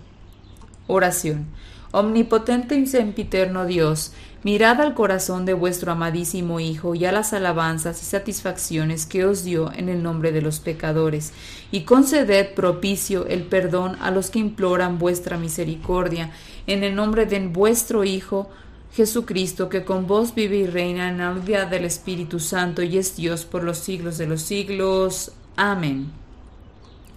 Oración. 0.86 1.44
Omnipotente 1.90 2.76
y 2.76 2.86
sempiterno 2.86 3.66
Dios, 3.66 4.12
mirad 4.44 4.80
al 4.80 4.94
corazón 4.94 5.44
de 5.46 5.54
vuestro 5.54 5.90
amadísimo 5.90 6.60
Hijo 6.60 6.94
y 6.94 7.06
a 7.06 7.12
las 7.12 7.32
alabanzas 7.32 8.00
y 8.02 8.04
satisfacciones 8.04 9.06
que 9.06 9.24
os 9.24 9.42
dio 9.42 9.72
en 9.72 9.88
el 9.88 10.02
nombre 10.02 10.30
de 10.30 10.42
los 10.42 10.60
pecadores, 10.60 11.32
y 11.72 11.80
conceded 11.80 12.54
propicio 12.54 13.26
el 13.26 13.42
perdón 13.42 13.96
a 14.00 14.12
los 14.12 14.30
que 14.30 14.38
imploran 14.38 14.98
vuestra 14.98 15.38
misericordia, 15.38 16.30
en 16.66 16.84
el 16.84 16.94
nombre 16.94 17.26
de 17.26 17.40
vuestro 17.48 18.04
Hijo, 18.04 18.48
Jesucristo, 18.94 19.68
que 19.68 19.84
con 19.84 20.06
vos 20.06 20.34
vive 20.36 20.56
y 20.58 20.66
reina 20.66 21.08
en 21.08 21.18
la 21.18 21.32
unidad 21.32 21.66
del 21.66 21.84
Espíritu 21.84 22.38
Santo 22.38 22.82
y 22.82 22.96
es 22.96 23.16
Dios 23.16 23.44
por 23.44 23.64
los 23.64 23.78
siglos 23.78 24.18
de 24.18 24.26
los 24.26 24.42
siglos. 24.42 25.32
Amén. 25.56 26.12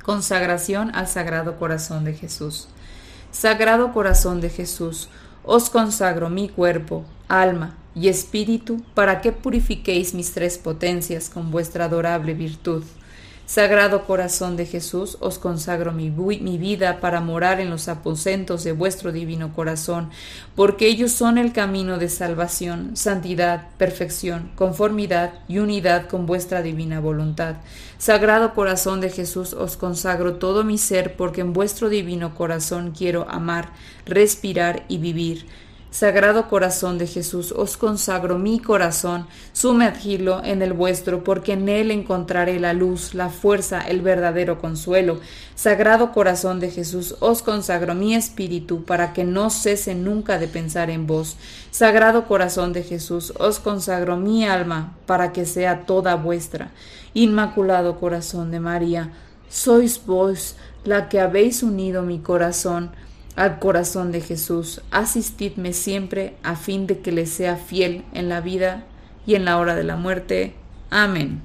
Consagración 0.04 0.96
al 0.96 1.08
Sagrado 1.08 1.60
Corazón 1.60 2.04
de 2.04 2.14
Jesús. 2.14 2.70
Sagrado 3.32 3.94
Corazón 3.94 4.42
de 4.42 4.50
Jesús, 4.50 5.10
os 5.48 5.70
consagro 5.70 6.30
mi 6.30 6.50
cuerpo, 6.50 7.06
alma 7.30 7.78
y 7.96 8.10
espíritu 8.10 8.84
para 8.94 9.22
que 9.22 9.32
purifiquéis 9.32 10.14
mis 10.14 10.34
tres 10.34 10.58
potencias 10.58 11.30
con 11.30 11.50
vuestra 11.52 11.86
adorable 11.86 12.34
virtud 12.34 12.84
Sagrado 13.48 14.04
corazón 14.04 14.58
de 14.58 14.66
Jesús, 14.66 15.16
os 15.22 15.40
consagro 15.40 15.94
mi, 15.94 16.10
mi, 16.10 16.58
vida 16.58 17.00
para 17.00 17.22
morar 17.22 17.62
en 17.62 17.70
los 17.70 17.88
aposentos 17.88 18.66
de 18.66 18.74
vuestro 18.74 19.14
divino 19.14 19.54
corazón, 19.54 20.10
porque 20.54 20.88
ellos 20.88 21.14
son 21.14 21.38
el 21.38 21.54
camino 21.54 21.98
de 21.98 22.10
salvación, 22.10 22.98
santidad, 22.98 23.70
perfección, 23.78 24.52
conformidad 24.56 25.32
y 25.48 25.60
unidad 25.60 26.10
con 26.10 26.26
vuestra 26.26 26.62
divina 26.62 27.00
voluntad. 27.00 27.56
Sagrado 27.98 28.54
corazón 28.54 29.00
de 29.00 29.12
Jesús, 29.12 29.54
os 29.54 29.78
consagro 29.78 30.36
todo 30.36 30.66
mi 30.66 30.78
ser, 30.78 31.16
porque 31.16 31.40
en 31.40 31.54
vuestro 31.54 31.88
divino 31.88 32.36
corazón 32.36 32.92
quiero 32.92 33.30
amar, 33.30 33.70
respirar 34.06 34.84
y 34.90 34.98
vivir. 34.98 35.46
Sagrado 35.90 36.50
corazón 36.50 36.98
de 36.98 37.08
Jesús, 37.08 37.54
os 37.54 37.78
consagro 37.78 38.38
mi 38.38 38.60
corazón, 38.60 39.26
sumergidlo 39.54 40.44
en 40.44 40.62
el 40.62 40.74
vuestro, 40.74 41.24
porque 41.24 41.54
en 41.54 41.70
él 41.70 41.92
encontraré 41.92 42.60
la 42.60 42.74
luz, 42.74 43.14
la 43.14 43.30
fuerza, 43.30 43.80
el 43.80 44.02
verdadero 44.02 44.60
consuelo. 44.60 45.22
Sagrado 45.56 46.12
corazón 46.12 46.60
de 46.60 46.72
Jesús, 46.72 47.16
os 47.22 47.42
consagro 47.42 47.96
mi 47.96 48.16
espíritu, 48.16 48.84
para 48.84 49.14
que 49.14 49.24
no 49.24 49.50
cese 49.50 49.96
nunca 49.96 50.38
de 50.38 50.50
pensar 50.50 50.90
en 50.90 51.08
vos. 51.08 51.38
Sagrado 51.72 52.28
corazón 52.28 52.74
de 52.74 52.84
Jesús, 52.84 53.34
os 53.40 53.60
consagro 53.60 54.18
mi 54.18 54.46
alma, 54.46 54.94
para 55.06 55.32
que 55.32 55.46
sea 55.46 55.86
toda 55.86 56.16
vuestra. 56.16 56.72
Inmaculado 57.14 57.98
corazón 57.98 58.52
de 58.52 58.60
María, 58.60 59.14
sois 59.50 60.06
vos 60.06 60.58
la 60.84 61.08
que 61.08 61.22
habéis 61.22 61.64
unido 61.64 62.02
mi 62.02 62.20
corazón 62.20 62.92
al 63.38 63.60
corazón 63.60 64.12
de 64.12 64.20
Jesús. 64.20 64.82
Asistidme 64.92 65.72
siempre 65.72 66.34
a 66.44 66.58
fin 66.58 66.88
de 66.88 67.00
que 67.00 67.14
le 67.14 67.26
sea 67.26 67.56
fiel 67.56 68.04
en 68.14 68.28
la 68.28 68.42
vida 68.42 68.84
y 69.26 69.36
en 69.36 69.46
la 69.46 69.58
hora 69.60 69.76
de 69.76 69.84
la 69.86 69.96
muerte. 69.96 70.56
Amén. 70.90 71.42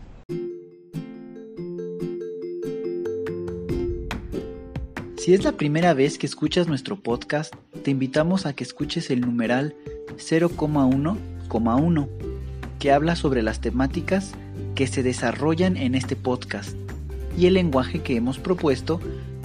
Si 5.19 5.35
es 5.35 5.45
la 5.45 5.53
primera 5.53 5.95
vez 5.95 6.19
que 6.19 6.27
escuchas 6.27 6.67
nuestro 6.67 6.97
podcast, 6.97 7.55
te 7.85 7.93
invitamos 7.93 8.45
a 8.47 8.55
que 8.55 8.65
escuches 8.65 9.11
el 9.11 9.21
numeral 9.21 9.77
0,1,1, 10.17 12.09
que 12.81 12.91
habla 12.91 13.15
sobre 13.15 13.43
las 13.43 13.61
temáticas 13.61 14.33
que 14.75 14.89
se 14.89 15.05
desarrollan 15.05 15.77
en 15.77 15.95
este 15.95 16.17
podcast 16.17 16.75
y 17.37 17.47
el 17.47 17.55
lenguaje 17.55 18.03
que 18.03 18.17
hemos 18.17 18.39
propuesto 18.39 19.01